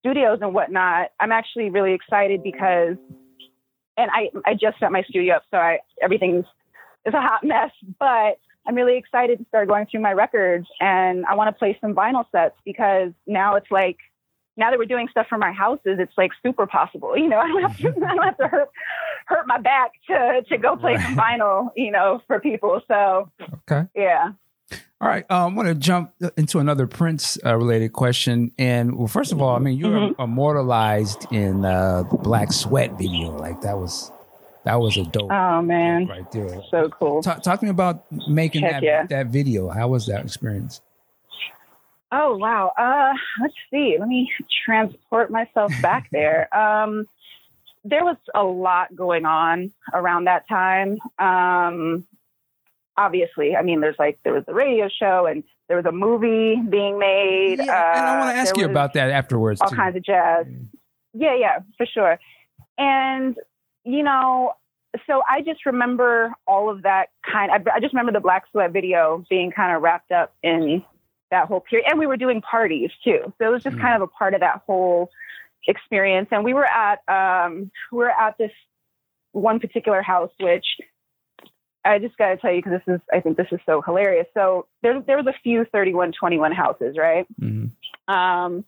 studios 0.00 0.38
and 0.40 0.54
whatnot. 0.54 1.10
I'm 1.20 1.32
actually 1.32 1.68
really 1.70 1.92
excited 1.92 2.42
because, 2.42 2.96
and 3.98 4.10
I, 4.10 4.30
I 4.46 4.54
just 4.54 4.78
set 4.78 4.90
my 4.90 5.02
studio 5.02 5.36
up, 5.36 5.42
so 5.50 5.58
I, 5.58 5.80
everything's 6.00 6.46
is 7.06 7.14
a 7.14 7.20
hot 7.20 7.44
mess, 7.44 7.70
but 7.98 8.38
I'm 8.66 8.74
really 8.74 8.96
excited 8.96 9.38
to 9.38 9.44
start 9.48 9.68
going 9.68 9.86
through 9.90 10.00
my 10.00 10.12
records 10.12 10.66
and 10.80 11.26
I 11.26 11.34
want 11.34 11.48
to 11.54 11.58
play 11.58 11.76
some 11.80 11.94
vinyl 11.94 12.24
sets 12.32 12.56
because 12.64 13.12
now 13.26 13.56
it's 13.56 13.70
like, 13.70 13.98
now 14.56 14.70
that 14.70 14.78
we're 14.78 14.86
doing 14.86 15.08
stuff 15.10 15.26
from 15.28 15.42
our 15.42 15.52
houses, 15.52 15.98
it's 15.98 16.12
like 16.16 16.30
super 16.42 16.66
possible. 16.66 17.16
You 17.18 17.28
know, 17.28 17.38
I 17.40 17.48
don't 17.48 17.62
have 17.62 17.76
to, 17.78 17.88
I 18.06 18.14
don't 18.14 18.24
have 18.24 18.38
to 18.38 18.48
hurt, 18.48 18.68
hurt 19.26 19.46
my 19.46 19.58
back 19.58 19.92
to, 20.08 20.42
to 20.48 20.58
go 20.58 20.76
play 20.76 20.96
some 21.02 21.16
vinyl, 21.16 21.70
you 21.76 21.90
know, 21.90 22.22
for 22.26 22.40
people. 22.40 22.80
So 22.88 23.30
Okay. 23.70 23.86
yeah. 23.94 24.32
All 25.00 25.08
right. 25.08 25.30
Um, 25.30 25.52
I 25.52 25.56
want 25.56 25.68
to 25.68 25.74
jump 25.74 26.12
into 26.38 26.58
another 26.60 26.86
Prince 26.86 27.36
uh, 27.44 27.54
related 27.56 27.92
question. 27.92 28.52
And 28.56 28.96
well, 28.96 29.08
first 29.08 29.32
of 29.32 29.42
all, 29.42 29.54
I 29.54 29.58
mean, 29.58 29.76
you 29.76 29.88
were 29.88 29.98
Mm-hmm. 29.98 30.22
immortalized 30.22 31.26
in 31.30 31.64
uh, 31.66 32.04
the 32.04 32.16
Black 32.16 32.52
Sweat 32.52 32.92
video. 32.92 33.36
Like 33.36 33.60
that 33.60 33.76
was 33.76 34.10
that 34.64 34.80
was 34.80 34.96
a 34.96 35.04
dope 35.04 35.30
Oh 35.30 35.62
man, 35.62 36.06
right 36.06 36.30
there. 36.32 36.60
so 36.70 36.88
cool. 36.90 37.22
Talk, 37.22 37.42
talk 37.42 37.60
to 37.60 37.64
me 37.66 37.70
about 37.70 38.04
making 38.28 38.62
Heck 38.62 38.72
that 38.72 38.82
yeah. 38.82 39.06
that 39.06 39.26
video. 39.28 39.68
How 39.70 39.88
was 39.88 40.06
that 40.06 40.24
experience? 40.24 40.80
Oh 42.12 42.36
wow. 42.36 42.72
Uh, 42.78 43.12
let's 43.42 43.54
see. 43.70 43.96
Let 43.98 44.08
me 44.08 44.30
transport 44.64 45.30
myself 45.30 45.72
back 45.82 46.08
there. 46.12 46.54
Um, 46.56 47.06
there 47.84 48.04
was 48.04 48.16
a 48.34 48.42
lot 48.42 48.94
going 48.94 49.26
on 49.26 49.72
around 49.92 50.24
that 50.24 50.48
time. 50.48 50.98
Um, 51.18 52.06
obviously, 52.96 53.56
I 53.56 53.62
mean, 53.62 53.80
there's 53.80 53.96
like 53.98 54.18
there 54.24 54.32
was 54.32 54.44
the 54.46 54.54
radio 54.54 54.88
show 54.88 55.26
and 55.26 55.42
there 55.68 55.76
was 55.76 55.86
a 55.86 55.92
movie 55.92 56.56
being 56.70 56.98
made. 56.98 57.56
Yeah, 57.58 57.62
and 57.96 58.06
I 58.06 58.18
want 58.18 58.30
Uh, 58.30 58.32
to 58.34 58.38
ask 58.38 58.56
you 58.56 58.64
about 58.66 58.92
that 58.94 59.10
afterwards. 59.10 59.60
all 59.60 59.68
too. 59.68 59.76
kinds 59.76 59.96
of 59.96 60.04
jazz. 60.04 60.46
Yeah, 61.14 61.34
yeah, 61.36 61.58
for 61.76 61.86
sure. 61.86 62.18
And 62.78 63.36
you 63.84 64.02
know, 64.02 64.54
so 65.06 65.22
I 65.28 65.40
just 65.42 65.66
remember 65.66 66.32
all 66.46 66.70
of 66.70 66.82
that 66.82 67.08
kind. 67.30 67.50
I, 67.50 67.56
I 67.74 67.80
just 67.80 67.92
remember 67.92 68.12
the 68.12 68.20
Black 68.20 68.44
Sweat 68.50 68.72
video 68.72 69.24
being 69.28 69.50
kind 69.50 69.74
of 69.76 69.82
wrapped 69.82 70.12
up 70.12 70.34
in 70.42 70.84
that 71.30 71.48
whole 71.48 71.60
period, 71.60 71.88
and 71.90 71.98
we 71.98 72.06
were 72.06 72.16
doing 72.16 72.40
parties 72.40 72.90
too. 73.02 73.32
So 73.38 73.46
it 73.46 73.50
was 73.50 73.62
just 73.62 73.76
Mm. 73.76 73.80
kind 73.80 73.96
of 73.96 74.02
a 74.02 74.06
part 74.06 74.34
of 74.34 74.40
that 74.40 74.62
whole 74.66 75.10
experience. 75.66 76.28
And 76.30 76.44
we 76.44 76.54
were 76.54 76.66
at 76.66 77.00
um, 77.08 77.70
we 77.90 77.98
were 77.98 78.10
at 78.10 78.38
this 78.38 78.52
one 79.32 79.58
particular 79.58 80.00
house, 80.00 80.30
which 80.38 80.66
I 81.84 81.98
just 81.98 82.16
got 82.16 82.28
to 82.28 82.36
tell 82.36 82.52
you 82.52 82.62
because 82.62 82.80
this 82.86 82.94
is, 82.94 83.00
I 83.12 83.20
think 83.20 83.36
this 83.36 83.48
is 83.52 83.60
so 83.66 83.82
hilarious. 83.82 84.26
So 84.32 84.66
there, 84.82 85.02
there 85.02 85.16
was 85.16 85.26
a 85.26 85.34
few 85.42 85.64
3121 85.70 86.52
houses, 86.52 86.96
right? 86.98 87.26
Mm-hmm. 87.40 88.14
Um, 88.14 88.64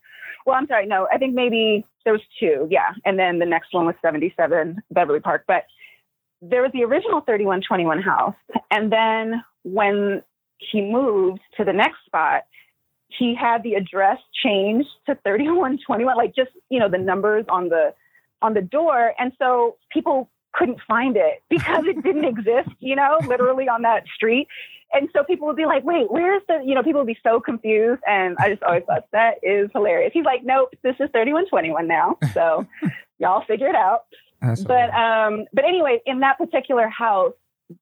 well, 0.47 0.57
I'm 0.57 0.67
sorry, 0.69 0.87
no, 0.87 1.09
I 1.13 1.19
think 1.19 1.35
maybe 1.35 1.85
there 2.05 2.13
was 2.13 2.23
two, 2.39 2.69
yeah, 2.71 2.93
and 3.05 3.19
then 3.19 3.41
the 3.41 3.47
next 3.47 3.75
one 3.75 3.85
was 3.85 3.97
77 4.01 4.81
Beverly 4.93 5.21
Park. 5.21 5.45
But 5.47 5.65
there 6.41 6.63
was 6.63 6.71
the 6.73 6.85
original 6.85 7.21
3121 7.21 8.01
house, 8.01 8.35
and 8.71 8.93
then 8.93 9.43
when 9.65 10.23
he 10.59 10.81
moved 10.81 11.41
to 11.57 11.65
the 11.65 11.73
next 11.73 11.97
spot, 12.07 12.45
he 13.09 13.35
had 13.35 13.63
the 13.63 13.75
address 13.75 14.19
changed 14.45 14.89
to 15.07 15.17
3121, 15.25 16.17
like 16.17 16.35
just 16.35 16.51
you 16.71 16.79
know 16.79 16.89
the 16.89 16.99
numbers 16.99 17.45
on 17.49 17.69
the 17.69 17.93
on 18.41 18.55
the 18.55 18.63
door, 18.63 19.13
and 19.19 19.33
so 19.39 19.77
people 19.91 20.31
couldn't 20.57 20.81
find 20.89 21.17
it 21.17 21.43
because 21.49 21.85
it 21.87 22.03
didn't 22.03 22.25
exist, 22.25 22.71
you 22.81 22.97
know, 22.97 23.19
literally 23.27 23.69
on 23.69 23.83
that 23.83 24.05
street. 24.15 24.49
And 24.93 25.09
so 25.13 25.25
people 25.25 25.47
would 25.47 25.57
be 25.57 25.67
like, 25.67 25.85
wait, 25.85 26.11
where's 26.11 26.43
the, 26.49 26.63
you 26.65 26.75
know, 26.75 26.83
people 26.83 27.01
would 27.01 27.07
be 27.07 27.19
so 27.23 27.41
confused. 27.41 28.03
And 28.07 28.37
I 28.39 28.51
just 28.51 28.63
always 28.63 28.85
thought 28.85 29.05
that 29.13 29.35
is 29.43 29.69
hilarious. 29.73 30.13
He's 30.15 30.25
like, 30.25 30.45
nope, 30.45 30.71
this 30.83 30.95
is 30.95 31.11
3121 31.13 31.89
now. 31.89 32.17
So 32.33 32.67
y'all 33.19 33.45
figure 33.47 33.69
it 33.69 33.75
out. 33.75 34.05
That's 34.41 34.63
But, 34.63 34.95
um, 34.95 35.47
but 35.53 35.65
anyway, 35.65 36.01
in 36.07 36.21
that 36.21 36.39
particular 36.39 36.89
house, 36.89 37.35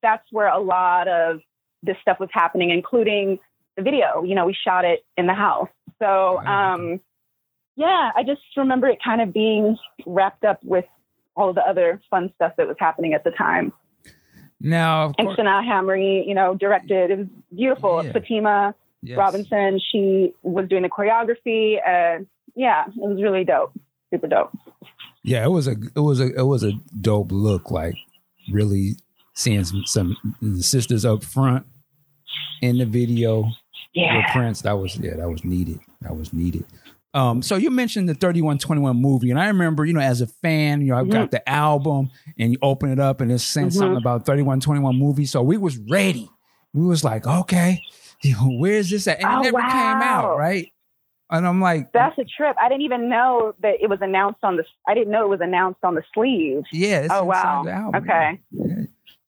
that's 0.02 0.24
where 0.30 0.48
a 0.48 0.58
lot 0.58 1.08
of 1.08 1.40
this 1.82 1.96
stuff 2.00 2.18
was 2.18 2.30
happening, 2.32 2.70
including 2.70 3.38
the 3.76 3.82
video. 3.82 4.22
You 4.22 4.34
know, 4.34 4.46
we 4.46 4.54
shot 4.54 4.84
it 4.84 5.04
in 5.16 5.26
the 5.26 5.34
house. 5.34 5.68
So, 6.00 6.38
um, 6.38 7.00
yeah, 7.76 8.12
I 8.16 8.22
just 8.22 8.40
remember 8.56 8.88
it 8.88 8.98
kind 9.04 9.20
of 9.20 9.32
being 9.32 9.76
wrapped 10.06 10.44
up 10.44 10.60
with 10.64 10.84
all 11.36 11.48
of 11.48 11.54
the 11.54 11.62
other 11.62 12.00
fun 12.10 12.30
stuff 12.36 12.52
that 12.58 12.66
was 12.66 12.76
happening 12.78 13.12
at 13.14 13.24
the 13.24 13.30
time. 13.32 13.72
now, 14.60 15.06
of 15.06 15.14
And 15.18 15.28
course, 15.28 15.38
Sanaa 15.38 15.62
Hamri, 15.64 16.26
you 16.26 16.34
know, 16.34 16.54
directed. 16.54 17.10
It 17.10 17.18
was 17.18 17.26
beautiful. 17.54 18.04
Yeah. 18.04 18.12
Fatima 18.12 18.74
yes. 19.02 19.18
Robinson, 19.18 19.80
she 19.92 20.32
was 20.42 20.68
doing 20.68 20.82
the 20.82 20.88
choreography. 20.88 21.76
And 21.86 22.26
yeah, 22.54 22.84
it 22.86 22.92
was 22.96 23.22
really 23.22 23.44
dope. 23.44 23.72
Super 24.12 24.28
dope. 24.28 24.52
Yeah, 25.22 25.44
it 25.44 25.50
was 25.50 25.66
a 25.66 25.72
it 25.96 26.00
was 26.00 26.20
a 26.20 26.32
it 26.34 26.42
was 26.46 26.62
a 26.62 26.72
dope 27.00 27.32
look. 27.32 27.70
Like 27.70 27.94
really 28.52 28.92
seeing 29.34 29.64
some, 29.64 29.82
some 29.86 30.16
sisters 30.60 31.04
up 31.04 31.24
front 31.24 31.66
in 32.62 32.78
the 32.78 32.84
video 32.86 33.42
with 33.42 33.54
Yeah. 33.94 34.32
Prince. 34.32 34.62
That 34.62 34.78
was 34.78 34.96
yeah, 34.98 35.16
that 35.16 35.28
was 35.30 35.44
needed. 35.44 35.80
That 36.02 36.16
was 36.16 36.32
needed. 36.32 36.64
Um, 37.14 37.42
so 37.42 37.54
you 37.56 37.70
mentioned 37.70 38.08
the 38.08 38.14
3121 38.14 38.96
movie, 39.00 39.30
and 39.30 39.38
I 39.40 39.46
remember, 39.46 39.84
you 39.84 39.92
know, 39.92 40.00
as 40.00 40.20
a 40.20 40.26
fan, 40.26 40.80
you 40.80 40.88
know, 40.88 40.96
I've 40.98 41.08
got 41.08 41.30
the 41.30 41.48
album 41.48 42.10
and 42.38 42.52
you 42.52 42.58
open 42.60 42.90
it 42.90 42.98
up 42.98 43.20
and 43.20 43.30
it's 43.30 43.44
saying 43.44 43.68
Mhm. 43.68 43.72
something 43.72 43.96
about 43.96 44.26
3121 44.26 44.96
movie. 44.98 45.24
So 45.24 45.40
we 45.42 45.56
was 45.56 45.78
ready. 45.90 46.28
We 46.72 46.84
was 46.84 47.04
like, 47.04 47.24
okay, 47.26 47.80
you 48.22 48.32
know, 48.32 48.50
where's 48.58 48.90
this 48.90 49.06
at? 49.06 49.20
And 49.22 49.28
Oh, 49.28 49.40
it 49.40 49.52
never 49.52 49.60
came 49.60 50.02
out, 50.02 50.36
right? 50.36 50.66
And 51.30 51.46
I'm 51.46 51.60
like, 51.60 51.92
That's 51.92 52.18
a 52.18 52.24
trip. 52.24 52.56
I 52.60 52.68
didn't 52.68 52.82
even 52.82 53.08
know 53.08 53.54
that 53.62 53.74
it 53.80 53.88
was 53.88 54.00
announced 54.02 54.40
on 54.42 54.56
the. 54.56 54.64
I 54.86 54.94
didn't 54.94 55.10
know 55.12 55.24
it 55.24 55.28
was 55.30 55.40
announced 55.40 55.80
on 55.84 55.94
the 55.94 56.02
sleeve. 56.12 56.64
yeah, 56.72 57.00
it's 57.00 57.14
oh 57.14 57.24
wow. 57.24 57.62
the 57.64 57.70
album. 57.72 58.02
Okay. 58.02 58.40
Yeah. 58.50 58.74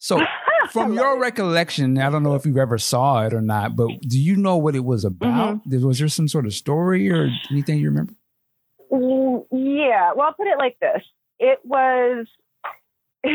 So 0.07 0.21
from 0.71 0.93
your 0.95 1.19
recollection, 1.19 1.99
I 1.99 2.11
don't 2.11 2.23
know 2.23 2.37
if 2.37 2.47
you 2.47 2.57
ever 2.59 2.79
saw 2.79 3.25
it 3.27 3.35
or 3.35 3.41
not, 3.41 3.75
but 3.75 3.89
do 4.03 4.21
you 4.21 4.37
know 4.37 4.57
what 4.57 4.77
it 4.77 4.85
was 4.85 5.05
about? 5.05 5.57
Mm-hmm. 5.67 5.85
Was 5.85 5.99
there 5.99 6.07
some 6.09 6.29
sort 6.29 6.47
of 6.47 6.55
story 6.55 7.11
or 7.11 7.29
anything 7.51 7.79
you 7.81 7.89
remember? 7.91 8.15
Mm, 8.93 9.45
Yeah. 9.51 10.13
Well, 10.15 10.29
I'll 10.29 10.33
put 10.35 10.47
it 10.47 10.59
like 10.59 10.79
this. 10.79 11.03
It 11.41 11.59
was 11.65 12.27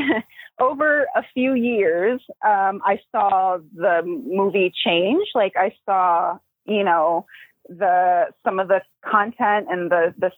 over 0.59 1.07
a 1.13 1.23
few 1.33 1.55
years. 1.55 2.21
Um, 2.45 2.81
I 2.85 2.99
saw 3.11 3.57
the 3.75 4.01
movie 4.05 4.71
change. 4.85 5.27
Like 5.35 5.53
I 5.57 5.73
saw, 5.85 6.37
you 6.65 6.85
know, 6.85 7.25
the 7.67 8.27
some 8.45 8.59
of 8.59 8.69
the 8.69 8.81
content 9.05 9.67
and 9.69 9.91
the 9.91 10.13
the. 10.17 10.31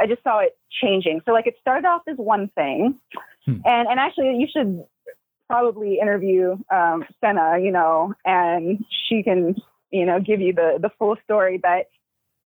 I 0.00 0.06
just 0.06 0.22
saw 0.22 0.38
it 0.40 0.56
changing. 0.80 1.22
So 1.24 1.32
like 1.32 1.46
it 1.48 1.56
started 1.60 1.88
off 1.88 2.02
as 2.06 2.16
one 2.18 2.50
thing, 2.54 2.98
Hmm. 3.46 3.60
and 3.64 3.88
and 3.88 3.98
actually 3.98 4.36
you 4.36 4.46
should 4.52 4.84
probably 5.48 5.98
interview 6.00 6.52
um, 6.70 7.04
Sanaa, 7.22 7.62
you 7.64 7.72
know, 7.72 8.14
and 8.24 8.84
she 9.08 9.22
can 9.22 9.56
you 9.90 10.06
know 10.06 10.20
give 10.20 10.40
you 10.40 10.52
the 10.52 10.78
the 10.80 10.90
full 10.98 11.16
story. 11.24 11.58
But 11.58 11.88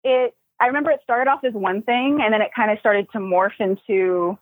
it 0.03 0.35
I 0.59 0.67
remember 0.67 0.91
it 0.91 1.01
started 1.03 1.29
off 1.29 1.43
as 1.43 1.53
one 1.53 1.81
thing 1.81 2.19
and 2.23 2.33
then 2.33 2.41
it 2.41 2.51
kind 2.55 2.71
of 2.71 2.79
started 2.79 3.07
to 3.11 3.19
morph 3.19 3.59
into 3.59 4.37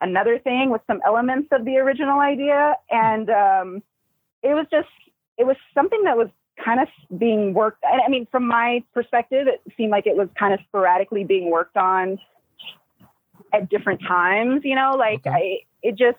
another 0.00 0.38
thing 0.38 0.70
with 0.70 0.82
some 0.86 1.00
elements 1.06 1.48
of 1.52 1.64
the 1.64 1.78
original 1.78 2.20
idea. 2.20 2.74
And 2.90 3.30
um, 3.30 3.82
it 4.42 4.54
was 4.54 4.66
just, 4.70 4.88
it 5.38 5.44
was 5.44 5.56
something 5.72 6.02
that 6.04 6.16
was 6.16 6.28
kind 6.62 6.80
of 6.80 6.88
being 7.18 7.54
worked. 7.54 7.82
I 7.84 8.00
I 8.06 8.08
mean, 8.10 8.26
from 8.30 8.46
my 8.46 8.84
perspective, 8.92 9.46
it 9.46 9.62
seemed 9.76 9.90
like 9.90 10.06
it 10.06 10.16
was 10.16 10.28
kind 10.38 10.52
of 10.52 10.60
sporadically 10.68 11.24
being 11.24 11.50
worked 11.50 11.76
on 11.76 12.18
at 13.52 13.70
different 13.70 14.02
times, 14.06 14.62
you 14.64 14.74
know, 14.74 14.96
like 14.98 15.26
I, 15.26 15.60
it 15.82 15.96
just, 15.96 16.18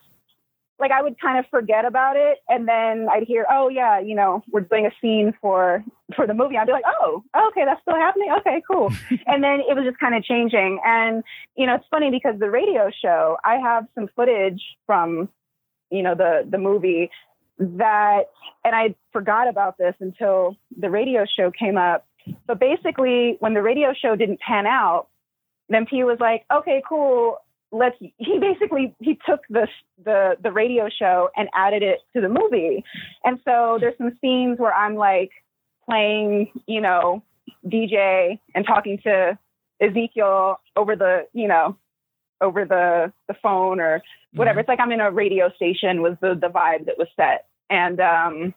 like 0.79 0.91
I 0.91 1.01
would 1.01 1.19
kind 1.19 1.39
of 1.39 1.45
forget 1.49 1.85
about 1.85 2.17
it, 2.17 2.39
and 2.49 2.67
then 2.67 3.07
I'd 3.11 3.23
hear, 3.23 3.45
"Oh 3.49 3.69
yeah, 3.69 3.99
you 3.99 4.15
know, 4.15 4.43
we're 4.51 4.61
doing 4.61 4.85
a 4.85 4.91
scene 5.01 5.33
for 5.41 5.83
for 6.15 6.27
the 6.27 6.33
movie." 6.33 6.57
I'd 6.57 6.67
be 6.67 6.73
like, 6.73 6.83
"Oh, 6.85 7.23
okay, 7.49 7.63
that's 7.65 7.81
still 7.81 7.95
happening. 7.95 8.31
Okay, 8.39 8.61
cool." 8.69 8.91
and 9.25 9.43
then 9.43 9.61
it 9.61 9.75
was 9.75 9.85
just 9.85 9.99
kind 9.99 10.15
of 10.15 10.23
changing. 10.23 10.79
And 10.85 11.23
you 11.55 11.65
know, 11.65 11.75
it's 11.75 11.85
funny 11.89 12.11
because 12.11 12.39
the 12.39 12.49
radio 12.49 12.89
show, 13.01 13.37
I 13.43 13.55
have 13.55 13.85
some 13.95 14.09
footage 14.15 14.61
from, 14.85 15.29
you 15.91 16.03
know, 16.03 16.13
the 16.15 16.45
the 16.49 16.57
movie 16.57 17.09
that, 17.57 18.23
and 18.65 18.75
I 18.75 18.95
forgot 19.13 19.47
about 19.47 19.77
this 19.77 19.95
until 20.01 20.57
the 20.77 20.89
radio 20.89 21.25
show 21.25 21.51
came 21.51 21.77
up. 21.77 22.05
But 22.47 22.59
basically, 22.59 23.37
when 23.39 23.53
the 23.53 23.61
radio 23.61 23.93
show 23.93 24.17
didn't 24.17 24.41
pan 24.41 24.65
out, 24.65 25.07
then 25.69 25.85
P 25.85 26.03
was 26.03 26.17
like, 26.19 26.43
"Okay, 26.53 26.83
cool." 26.87 27.37
Let's 27.77 27.95
he 27.99 28.39
basically 28.39 28.95
he 28.99 29.19
took 29.27 29.41
the 29.49 29.67
the 30.03 30.37
the 30.41 30.51
radio 30.51 30.87
show 30.89 31.29
and 31.35 31.49
added 31.53 31.83
it 31.83 31.99
to 32.13 32.21
the 32.21 32.29
movie. 32.29 32.83
And 33.23 33.39
so 33.45 33.77
there's 33.79 33.97
some 33.97 34.11
scenes 34.21 34.59
where 34.59 34.73
i'm 34.73 34.95
like 34.95 35.31
playing 35.87 36.51
you 36.67 36.81
know 36.81 37.21
dj 37.67 38.39
and 38.55 38.65
talking 38.65 38.97
to 39.03 39.37
ezekiel 39.81 40.59
over 40.75 40.95
the 40.95 41.27
you 41.33 41.47
know 41.47 41.77
over 42.41 42.65
the 42.65 43.11
the 43.27 43.35
phone 43.43 43.79
or 43.79 44.01
whatever. 44.33 44.59
It's 44.59 44.69
like 44.69 44.79
i'm 44.79 44.91
in 44.91 45.01
a 45.01 45.11
radio 45.11 45.51
station 45.55 46.01
was 46.01 46.15
the 46.21 46.35
the 46.35 46.47
vibe 46.47 46.85
that 46.85 46.97
was 46.97 47.07
set. 47.15 47.47
And 47.69 47.99
um 47.99 48.53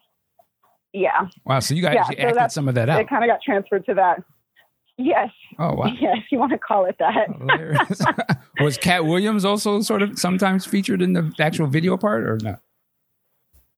yeah. 0.93 1.29
Wow, 1.45 1.61
so 1.61 1.75
you 1.75 1.83
guys 1.83 1.97
Yeah, 1.97 2.31
so 2.31 2.39
acted 2.39 2.53
some 2.53 2.69
of 2.69 2.75
that 2.77 2.89
out. 2.89 3.01
it 3.01 3.09
kind 3.09 3.23
of 3.25 3.29
got 3.29 3.43
transferred 3.43 3.85
to 3.87 3.95
that 3.95 4.23
yes 4.99 5.31
Oh 5.59 5.75
wow. 5.75 5.87
yes 6.01 6.19
you 6.31 6.39
want 6.39 6.53
to 6.53 6.59
call 6.59 6.85
it 6.85 6.97
that 6.99 7.29
oh, 7.31 8.35
was 8.65 8.77
Katt 8.77 9.05
Williams 9.07 9.45
also 9.45 9.81
sort 9.81 10.03
of 10.03 10.19
sometimes 10.19 10.67
featured 10.67 11.01
in 11.01 11.13
the 11.15 11.33
actual 11.41 11.67
video 11.67 11.97
part 11.97 12.25
or 12.25 12.39
not? 12.43 12.61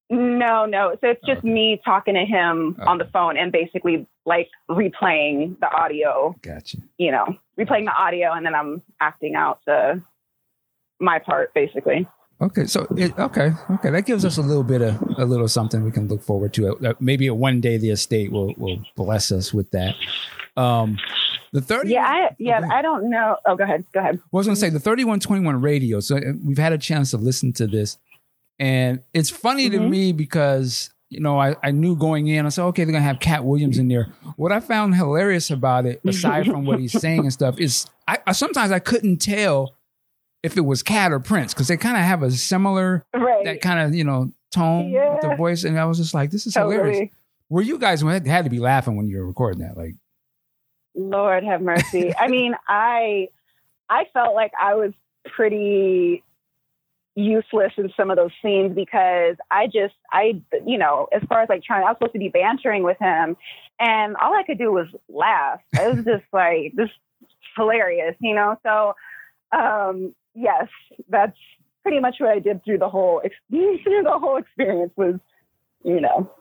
No, 0.09 0.65
no. 0.65 0.97
So 0.99 1.07
it's 1.07 1.21
just 1.25 1.39
Okay. 1.39 1.49
me 1.49 1.81
talking 1.85 2.15
to 2.15 2.25
him 2.25 2.75
on 2.85 2.97
the 2.97 3.05
phone 3.05 3.37
and 3.37 3.49
basically 3.49 4.05
like 4.25 4.49
replaying 4.69 5.57
the 5.61 5.71
audio, 5.73 6.35
Gotcha. 6.41 6.79
you 6.97 7.11
know, 7.11 7.25
replaying 7.57 7.85
the 7.85 7.93
audio 7.97 8.33
and 8.33 8.45
then 8.45 8.53
I'm 8.53 8.81
acting 8.99 9.35
out 9.35 9.59
the 9.65 10.01
my 10.99 11.19
part 11.19 11.53
basically. 11.53 12.05
Okay, 12.41 12.65
so 12.65 12.87
it, 12.97 13.17
okay, 13.19 13.51
okay, 13.69 13.91
that 13.91 14.05
gives 14.05 14.25
us 14.25 14.37
a 14.37 14.41
little 14.41 14.63
bit 14.63 14.81
of 14.81 14.99
a 15.17 15.25
little 15.25 15.47
something 15.47 15.83
we 15.83 15.91
can 15.91 16.07
look 16.07 16.23
forward 16.23 16.53
to. 16.55 16.75
Uh, 16.75 16.93
maybe 16.99 17.29
one 17.29 17.61
day 17.61 17.77
the 17.77 17.91
estate 17.91 18.31
will 18.31 18.53
will 18.57 18.79
bless 18.95 19.31
us 19.31 19.53
with 19.53 19.69
that. 19.71 19.93
Um, 20.57 20.97
the 21.53 21.61
thirty. 21.61 21.89
Yeah, 21.91 22.03
I 22.05 22.35
yeah, 22.39 22.59
Okay. 22.59 22.67
I 22.71 22.81
don't 22.81 23.09
know. 23.09 23.37
Oh, 23.45 23.55
go 23.55 23.63
ahead. 23.63 23.85
Go 23.93 23.99
ahead. 23.99 24.15
I 24.15 24.27
was 24.31 24.47
going 24.47 24.55
to 24.55 24.59
say 24.59 24.69
the 24.69 24.79
3121 24.79 25.61
radio. 25.61 25.99
So 25.99 26.17
uh, 26.17 26.21
we've 26.43 26.57
had 26.57 26.73
a 26.73 26.77
chance 26.77 27.11
to 27.11 27.17
listen 27.17 27.53
to 27.53 27.67
this. 27.67 27.97
And 28.57 29.01
it's 29.13 29.29
funny 29.29 29.69
to 29.69 29.77
Mhm. 29.77 29.89
me 29.89 30.11
because, 30.13 30.89
you 31.09 31.19
know, 31.19 31.39
I, 31.39 31.55
I 31.63 31.71
knew 31.71 31.95
going 31.95 32.27
in, 32.27 32.45
I 32.45 32.49
said, 32.49 32.63
okay, 32.65 32.83
they're 32.83 32.91
going 32.91 33.01
to 33.03 33.07
have 33.07 33.19
Katt 33.19 33.43
Williams 33.43 33.77
in 33.77 33.87
there. 33.87 34.09
What 34.35 34.51
I 34.51 34.59
found 34.59 34.95
hilarious 34.95 35.49
about 35.51 35.85
it, 35.85 35.99
aside 36.05 36.45
from 36.51 36.65
what 36.65 36.79
he's 36.79 36.93
saying 36.99 37.19
and 37.21 37.33
stuff, 37.33 37.59
is 37.59 37.85
I, 38.07 38.19
I 38.27 38.31
sometimes 38.33 38.71
I 38.71 38.79
couldn't 38.79 39.17
tell 39.17 39.73
if 40.43 40.57
it 40.57 40.61
was 40.61 40.81
Katt 40.83 41.11
or 41.11 41.19
Prince 41.19 41.53
because 41.53 41.67
they 41.67 41.77
kind 41.77 41.97
of 41.97 42.03
have 42.03 42.23
a 42.23 42.31
similar, 42.31 43.05
Right. 43.13 43.45
that 43.45 43.61
kind 43.61 43.79
of, 43.79 43.93
you 43.95 44.03
know, 44.03 44.31
tone 44.53 44.91
with 44.91 45.21
the 45.21 45.35
voice. 45.37 45.63
And 45.63 45.79
I 45.79 45.85
was 45.85 45.97
just 45.97 46.13
like, 46.13 46.31
this 46.31 46.45
is 46.47 46.55
hilarious. 46.55 46.97
totally. 46.97 47.11
Were 47.49 47.61
you 47.61 47.77
guys 47.77 48.01
had 48.01 48.25
had 48.25 48.45
to 48.45 48.49
be 48.49 48.59
laughing 48.59 48.95
when 48.95 49.07
you 49.07 49.17
were 49.17 49.27
recording 49.27 49.59
that? 49.61 49.77
Like, 49.77 49.95
Lord 50.95 51.43
have 51.43 51.61
mercy. 51.61 52.13
I 52.19 52.27
mean, 52.27 52.55
I 52.67 53.27
I 53.89 54.05
felt 54.13 54.35
like 54.35 54.51
I 54.59 54.75
was 54.75 54.93
pretty 55.25 56.23
useless 57.15 57.73
in 57.77 57.91
some 57.97 58.09
of 58.09 58.15
those 58.15 58.31
scenes 58.41 58.73
because 58.73 59.35
I 59.51 59.67
just 59.67 59.93
I 60.11 60.41
you 60.65 60.77
know, 60.77 61.07
as 61.13 61.21
far 61.27 61.41
as 61.41 61.49
like 61.49 61.61
trying 61.63 61.83
I 61.83 61.87
was 61.87 61.97
supposed 61.99 62.13
to 62.13 62.19
be 62.19 62.29
bantering 62.29 62.83
with 62.83 62.97
him 62.99 63.35
and 63.79 64.15
all 64.15 64.33
I 64.33 64.43
could 64.43 64.57
do 64.57 64.71
was 64.71 64.87
laugh. 65.09 65.59
It 65.73 65.95
was 65.95 66.05
just 66.05 66.23
like 66.31 66.73
this 66.75 66.89
hilarious, 67.57 68.15
you 68.21 68.33
know. 68.33 68.57
So 68.63 68.93
um 69.57 70.15
yes, 70.33 70.67
that's 71.09 71.37
pretty 71.83 71.99
much 71.99 72.15
what 72.19 72.29
I 72.29 72.39
did 72.39 72.63
through 72.63 72.77
the 72.77 72.89
whole 72.89 73.21
through 73.49 74.03
the 74.03 74.19
whole 74.19 74.37
experience 74.37 74.93
was 74.95 75.15
you 75.83 75.99
know, 75.99 76.31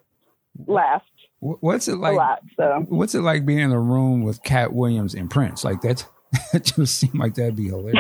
laughed 0.66 1.06
What's 1.40 1.88
it 1.88 1.96
like? 1.96 2.12
a 2.12 2.16
lot. 2.16 2.42
So 2.56 2.84
What's 2.88 3.14
it 3.14 3.22
like 3.22 3.46
being 3.46 3.60
in 3.60 3.72
a 3.72 3.80
room 3.80 4.22
with 4.22 4.42
Katt 4.42 4.74
Williams 4.74 5.14
and 5.14 5.30
Prince? 5.30 5.64
Like 5.64 5.80
that's 5.80 6.04
that 6.52 6.64
just 6.64 6.98
seemed 6.98 7.14
like 7.14 7.34
that'd 7.34 7.56
be 7.56 7.68
hilarious. 7.68 7.96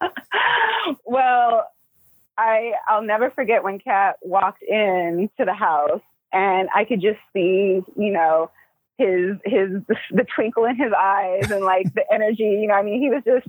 well, 1.04 1.66
I 2.38 2.72
I'll 2.88 3.02
never 3.02 3.30
forget 3.30 3.62
when 3.62 3.78
Katt 3.78 4.16
walked 4.22 4.62
in 4.62 5.28
to 5.38 5.44
the 5.44 5.52
house 5.52 6.00
and 6.32 6.70
I 6.74 6.84
could 6.84 7.02
just 7.02 7.18
see, 7.34 7.82
you 7.96 8.12
know, 8.12 8.50
his 9.00 9.36
his 9.44 9.70
the 10.10 10.26
twinkle 10.34 10.66
in 10.66 10.76
his 10.76 10.92
eyes 10.96 11.50
and 11.50 11.64
like 11.64 11.92
the 11.94 12.04
energy, 12.12 12.42
you 12.42 12.66
know, 12.66 12.74
I 12.74 12.82
mean, 12.82 13.00
he 13.00 13.08
was 13.08 13.22
just 13.24 13.46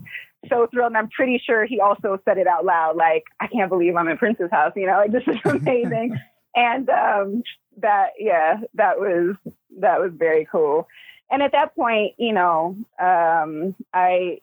so 0.50 0.68
thrilled 0.68 0.88
and 0.88 0.98
I'm 0.98 1.10
pretty 1.10 1.42
sure 1.46 1.66
he 1.66 1.80
also 1.80 2.20
said 2.26 2.38
it 2.38 2.48
out 2.48 2.66
loud 2.66 2.96
like 2.96 3.24
I 3.40 3.48
can't 3.48 3.70
believe 3.70 3.96
I'm 3.96 4.08
in 4.08 4.18
Prince's 4.18 4.50
house, 4.52 4.72
you 4.76 4.88
know, 4.88 4.98
like 4.98 5.12
this 5.12 5.24
is 5.28 5.38
amazing. 5.46 6.18
and 6.56 6.90
um 6.90 7.44
that 7.78 8.12
yeah, 8.18 8.62
that 8.76 9.00
was 9.00 9.36
that 9.80 10.00
was 10.00 10.12
very 10.16 10.48
cool. 10.50 10.88
And 11.30 11.42
at 11.42 11.52
that 11.52 11.76
point, 11.76 12.14
you 12.18 12.34
know, 12.34 12.78
um 13.00 13.76
I 13.94 14.40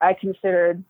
I 0.00 0.14
considered 0.20 0.84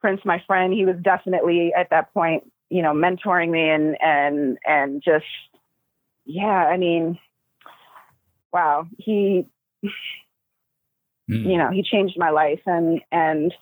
Prince 0.00 0.22
my 0.24 0.42
friend. 0.46 0.72
He 0.72 0.84
was 0.84 0.96
definitely 1.02 1.72
at 1.72 1.90
that 1.90 2.12
point, 2.12 2.50
you 2.68 2.82
know, 2.82 2.92
mentoring 2.92 3.50
me 3.50 3.68
and 3.68 3.96
and 4.02 4.58
and 4.66 5.02
just 5.02 5.24
yeah, 6.26 6.66
I 6.66 6.76
mean, 6.76 7.18
wow, 8.56 8.86
he 8.96 9.46
Mm. 11.28 11.44
you 11.50 11.58
know, 11.58 11.70
he 11.72 11.82
changed 11.82 12.16
my 12.16 12.30
life 12.30 12.60
and 12.66 13.00
and 13.10 13.52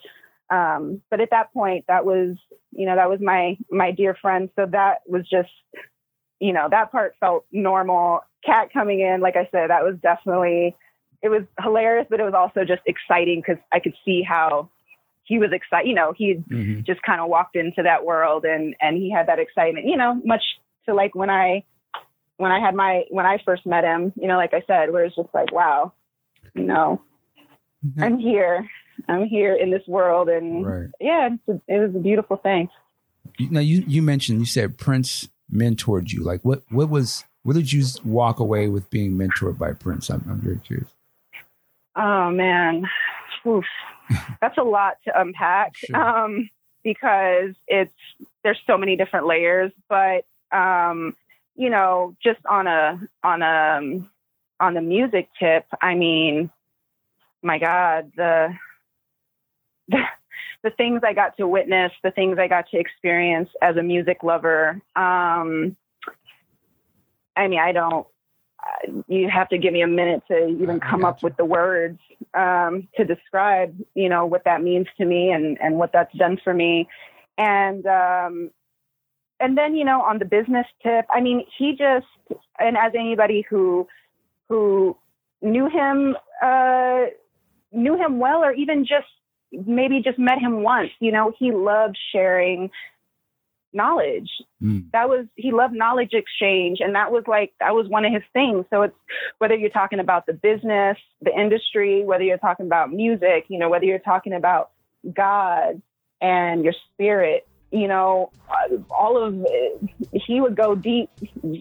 um 0.50 1.00
but 1.10 1.22
at 1.22 1.30
that 1.30 1.50
point 1.54 1.86
that 1.88 2.04
was, 2.04 2.36
you 2.72 2.84
know, 2.84 2.94
that 2.94 3.08
was 3.08 3.20
my 3.22 3.56
my 3.70 3.90
dear 3.90 4.14
friend. 4.20 4.50
So 4.54 4.66
that 4.66 4.98
was 5.06 5.22
just 5.28 5.48
you 6.40 6.52
know, 6.52 6.68
that 6.70 6.92
part 6.92 7.14
felt 7.18 7.46
normal. 7.50 8.20
Katt 8.44 8.70
coming 8.70 9.00
in, 9.00 9.22
like 9.22 9.36
I 9.36 9.48
said, 9.50 9.70
that 9.70 9.82
was 9.82 9.96
definitely 10.02 10.76
it 11.22 11.30
was 11.30 11.44
hilarious, 11.58 12.06
but 12.10 12.20
it 12.20 12.24
was 12.24 12.34
also 12.34 12.66
just 12.66 12.82
exciting 12.84 13.40
because 13.40 13.62
I 13.72 13.80
could 13.80 13.94
see 14.04 14.22
how 14.22 14.68
he 15.24 15.38
was 15.38 15.52
excited. 15.52 15.88
You 15.88 15.94
know, 15.94 16.12
he 16.14 16.34
Mhm. 16.34 16.84
just 16.84 17.00
kind 17.00 17.22
of 17.22 17.30
walked 17.30 17.56
into 17.56 17.82
that 17.82 18.04
world 18.04 18.44
and 18.44 18.76
and 18.82 18.98
he 18.98 19.10
had 19.10 19.26
that 19.28 19.38
excitement. 19.38 19.86
You 19.86 19.96
know, 19.96 20.20
much 20.22 20.44
to 20.86 20.94
like 20.94 21.14
when 21.14 21.30
I 21.30 21.64
when 22.36 22.52
I 22.52 22.60
had 22.60 22.74
my 22.74 23.04
when 23.10 23.26
I 23.26 23.38
first 23.44 23.64
met 23.66 23.84
him. 23.84 24.12
You 24.16 24.28
know, 24.28 24.36
like 24.36 24.54
I 24.54 24.62
said, 24.66 24.92
where 24.92 25.04
it's 25.04 25.16
just 25.16 25.28
like, 25.34 25.52
wow, 25.52 25.92
you 26.54 26.64
know, 26.64 27.00
I'm 28.00 28.18
here. 28.18 28.68
I'm 29.08 29.26
here 29.26 29.54
in 29.54 29.70
this 29.70 29.82
world, 29.88 30.28
and 30.28 30.64
Right. 30.64 30.88
yeah, 31.00 31.30
it's 31.32 31.48
a, 31.48 31.60
it 31.74 31.78
was 31.80 31.94
a 31.96 31.98
beautiful 31.98 32.36
thing. 32.36 32.68
You- 33.38 33.50
Now 33.50 33.60
you 33.60 33.82
you 33.86 34.02
mentioned 34.02 34.38
you 34.38 34.46
said 34.46 34.78
Prince 34.78 35.28
mentored 35.52 36.12
you. 36.12 36.22
Like 36.22 36.44
what 36.44 36.62
what 36.70 36.88
was 36.88 37.24
what 37.42 37.54
did 37.56 37.72
you 37.72 37.84
walk 38.04 38.38
away 38.40 38.68
with 38.68 38.88
being 38.90 39.12
mentored 39.18 39.58
by 39.58 39.72
Prince? 39.72 40.08
I'm, 40.10 40.24
I'm 40.30 40.40
very 40.40 40.58
curious. 40.58 40.88
Oh 41.96 42.30
man, 42.30 42.84
Oof. 43.46 43.64
that's 44.40 44.58
a 44.58 44.62
lot 44.62 44.94
to 45.04 45.20
unpack 45.20 45.76
Sure. 45.76 45.96
um, 45.96 46.48
because 46.82 47.54
it's 47.66 47.92
there's 48.42 48.58
so 48.66 48.76
many 48.78 48.96
different 48.96 49.26
layers. 49.26 49.72
But 49.88 50.24
um, 50.56 51.16
you 51.56 51.70
know, 51.70 52.16
just 52.22 52.40
on 52.46 52.66
a 52.66 53.00
on 53.22 53.42
a 53.42 53.78
um, 53.78 54.10
on 54.60 54.74
the 54.74 54.80
music 54.80 55.28
tip, 55.38 55.66
I 55.80 55.94
mean, 55.94 56.50
my 57.42 57.58
God, 57.58 58.12
the 58.16 58.54
the, 59.88 59.98
the 60.62 60.70
things 60.70 61.02
I 61.04 61.12
got 61.12 61.36
to 61.36 61.46
witness, 61.46 61.92
the 62.02 62.10
things 62.10 62.38
I 62.38 62.48
got 62.48 62.68
to 62.70 62.78
experience 62.78 63.50
as 63.62 63.76
a 63.76 63.82
music 63.82 64.22
lover. 64.22 64.80
Um, 64.96 65.76
I 67.36 67.48
mean, 67.48 67.60
I 67.60 67.72
don't. 67.72 68.06
You 69.08 69.28
have 69.28 69.50
to 69.50 69.58
give 69.58 69.74
me 69.74 69.82
a 69.82 69.86
minute 69.86 70.22
to 70.28 70.46
even 70.46 70.80
come 70.80 71.04
up 71.04 71.22
with 71.22 71.36
the 71.36 71.44
words 71.44 71.98
um, 72.32 72.88
to 72.96 73.04
describe, 73.04 73.78
you 73.94 74.08
know, 74.08 74.24
what 74.24 74.44
that 74.44 74.62
means 74.62 74.86
to 74.96 75.04
me 75.04 75.30
and 75.32 75.60
and 75.60 75.76
what 75.76 75.92
that's 75.92 76.16
done 76.16 76.40
for 76.42 76.54
me, 76.54 76.88
and 77.36 77.86
um, 77.86 78.50
and 79.40 79.56
then 79.58 79.74
you 79.74 79.84
know, 79.84 80.02
on 80.02 80.18
the 80.18 80.24
business 80.24 80.66
tip, 80.82 81.06
I 81.10 81.20
mean, 81.20 81.44
he 81.58 81.72
just 81.72 82.06
and 82.58 82.76
as 82.76 82.92
anybody 82.94 83.44
who 83.48 83.86
who 84.48 84.96
knew 85.42 85.68
him 85.68 86.16
uh, 86.42 87.06
knew 87.72 87.96
him 87.96 88.18
well, 88.18 88.44
or 88.44 88.52
even 88.52 88.84
just 88.84 89.06
maybe 89.66 90.00
just 90.02 90.18
met 90.18 90.38
him 90.38 90.62
once, 90.62 90.90
you 91.00 91.12
know, 91.12 91.32
he 91.38 91.52
loved 91.52 91.98
sharing 92.12 92.70
knowledge 93.72 94.30
Mm. 94.62 94.90
that 94.92 95.08
was 95.08 95.26
he 95.34 95.52
loved 95.52 95.74
knowledge 95.74 96.12
exchange 96.12 96.78
and 96.80 96.94
that 96.94 97.10
was 97.10 97.24
like 97.26 97.52
that 97.60 97.74
was 97.74 97.88
one 97.88 98.04
of 98.04 98.12
his 98.12 98.22
things 98.32 98.64
so 98.70 98.82
it's 98.82 98.94
whether 99.38 99.54
you're 99.54 99.68
talking 99.68 99.98
about 99.98 100.26
the 100.26 100.32
business 100.32 100.96
the 101.20 101.38
industry 101.38 102.04
whether 102.04 102.22
you're 102.22 102.38
talking 102.38 102.64
about 102.64 102.92
music 102.92 103.44
you 103.48 103.58
know 103.58 103.68
whether 103.68 103.84
you're 103.84 103.98
talking 103.98 104.32
about 104.32 104.70
god 105.12 105.82
and 106.22 106.64
your 106.64 106.72
spirit 106.92 107.46
you 107.74 107.88
know 107.88 108.30
all 108.90 109.22
of 109.22 109.34
it, 109.46 109.90
he 110.12 110.40
would 110.40 110.56
go 110.56 110.74
deep 110.74 111.10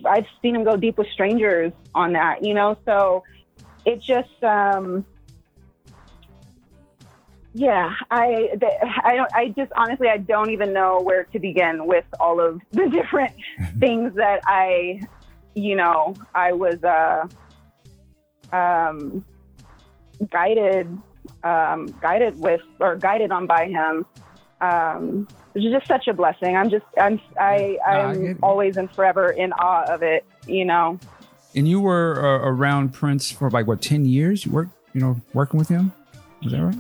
i've 0.06 0.26
seen 0.42 0.56
him 0.56 0.64
go 0.64 0.78
deep 0.78 0.98
with 0.98 1.08
strangers 1.08 1.72
on 1.96 2.14
that 2.14 2.44
you 2.44 2.54
know 2.54 2.78
so 2.86 3.24
it 3.86 4.00
just 4.00 4.44
um 4.44 5.06
yeah, 7.56 7.94
I, 8.10 8.50
I 9.04 9.16
don't, 9.16 9.34
I 9.34 9.48
just 9.50 9.72
honestly, 9.76 10.08
I 10.10 10.18
don't 10.18 10.50
even 10.50 10.74
know 10.74 11.00
where 11.02 11.26
to 11.26 11.40
begin 11.40 11.86
with 11.86 12.06
all 12.20 12.40
of 12.40 12.60
the 12.72 12.90
different 12.90 13.34
things 13.80 14.16
that 14.16 14.42
I, 14.46 15.02
you 15.54 15.76
know, 15.76 16.16
I 16.34 16.54
was, 16.54 16.84
uh, 16.84 17.28
um, 18.56 19.24
guided, 20.32 20.88
um, 21.44 21.88
guided 22.02 22.40
with 22.40 22.62
or 22.80 22.96
guided 22.96 23.32
on 23.32 23.46
by 23.46 23.68
him. 23.68 24.06
Um, 24.64 25.28
it's 25.54 25.66
just 25.66 25.88
such 25.88 26.08
a 26.08 26.14
blessing. 26.14 26.56
I'm 26.56 26.70
just, 26.70 26.86
I'm, 27.00 27.20
I, 27.40 27.78
I'm 27.86 28.40
always 28.42 28.78
and 28.78 28.90
forever 28.92 29.30
in 29.32 29.52
awe 29.54 29.84
of 29.84 30.02
it, 30.04 30.26
you 30.48 30.66
know? 30.66 31.00
And 31.56 31.68
you 31.68 31.80
were 31.80 32.20
uh, 32.20 32.50
around 32.50 32.94
Prince 32.94 33.32
for 33.32 33.50
like 33.50 33.68
what 33.68 33.82
ten 33.82 34.06
years? 34.06 34.46
You 34.46 34.52
work 34.52 34.70
you 34.94 35.02
know 35.02 35.22
working 35.34 35.58
with 35.58 35.70
him. 35.70 35.92
Is 36.44 36.52
that 36.52 36.64
right? 36.64 36.78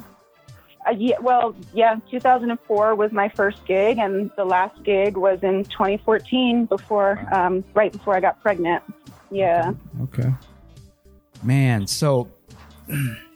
Uh, 0.86 0.92
yeah, 0.98 1.18
well, 1.20 1.56
yeah, 1.74 1.96
2004 2.12 2.96
was 2.96 3.12
my 3.14 3.30
first 3.30 3.66
gig, 3.66 3.98
and 4.00 4.30
the 4.36 4.44
last 4.44 4.84
gig 4.84 5.16
was 5.16 5.42
in 5.42 5.64
2014, 5.64 6.66
before, 6.66 7.26
um, 7.32 7.64
right 7.74 7.94
before 7.94 8.16
I 8.16 8.20
got 8.20 8.42
pregnant. 8.42 8.84
Yeah. 9.32 9.72
Okay. 10.02 10.34
Man, 11.42 11.88
so 11.88 12.28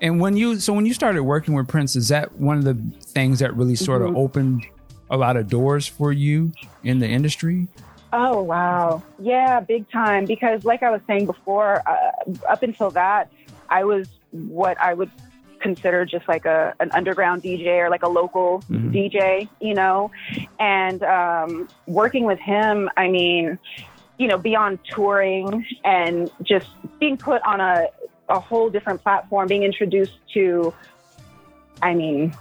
and 0.00 0.20
when 0.20 0.36
you 0.36 0.58
so 0.60 0.72
when 0.72 0.86
you 0.86 0.94
started 0.94 1.22
working 1.22 1.54
with 1.54 1.68
Prince, 1.68 1.96
is 1.96 2.08
that 2.08 2.32
one 2.38 2.58
of 2.58 2.64
the 2.64 2.74
things 3.02 3.38
that 3.40 3.54
really 3.56 3.74
sort 3.76 4.02
of 4.02 4.10
Mhm. 4.10 4.16
opened 4.16 4.66
a 5.10 5.16
lot 5.16 5.36
of 5.36 5.48
doors 5.48 5.86
for 5.86 6.12
you 6.12 6.52
in 6.82 6.98
the 6.98 7.08
industry? 7.08 7.68
Oh 8.12 8.42
wow, 8.42 9.02
yeah, 9.18 9.60
big 9.60 9.90
time. 9.90 10.24
Because, 10.26 10.64
like 10.64 10.82
I 10.82 10.90
was 10.90 11.00
saying 11.06 11.26
before, 11.26 11.82
uh, 11.86 12.10
up 12.48 12.62
until 12.62 12.90
that, 12.92 13.28
I 13.68 13.84
was 13.84 14.08
what 14.30 14.80
I 14.80 14.94
would 14.94 15.10
consider 15.60 16.04
just 16.04 16.28
like 16.28 16.44
a 16.44 16.74
an 16.80 16.90
underground 16.92 17.42
DJ 17.42 17.80
or 17.80 17.90
like 17.90 18.02
a 18.02 18.08
local 18.08 18.62
Mhm. 18.70 18.92
DJ, 18.92 19.48
you 19.60 19.74
know. 19.74 20.10
And 20.60 21.02
um, 21.02 21.68
working 21.86 22.24
with 22.24 22.38
him, 22.38 22.88
I 22.96 23.08
mean, 23.08 23.58
you 24.18 24.28
know, 24.28 24.38
beyond 24.38 24.78
touring 24.88 25.66
and 25.84 26.30
just 26.42 26.68
being 27.00 27.16
put 27.16 27.42
on 27.42 27.60
a 27.60 27.88
a 28.28 28.40
whole 28.40 28.70
different 28.70 29.02
platform, 29.02 29.48
being 29.48 29.62
introduced 29.62 30.18
to, 30.34 30.74
I 31.82 31.94
mean, 31.94 32.34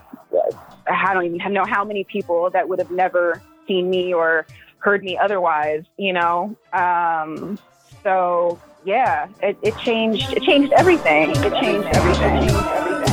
I 0.87 1.13
don't 1.13 1.25
even 1.25 1.53
know 1.53 1.65
how 1.65 1.83
many 1.83 2.03
people 2.03 2.49
that 2.51 2.67
would 2.67 2.79
have 2.79 2.91
never 2.91 3.41
seen 3.67 3.89
me 3.89 4.13
or 4.13 4.45
heard 4.79 5.03
me 5.03 5.17
otherwise, 5.17 5.83
you 5.97 6.13
know. 6.13 6.55
Um, 6.73 7.57
so 8.03 8.59
yeah, 8.85 9.27
it, 9.41 9.57
it 9.63 9.75
changed. 9.79 10.31
It 10.33 10.43
changed 10.43 10.71
everything. 10.73 11.31
It 11.31 11.53
changed 11.59 11.87
everything. 11.87 13.04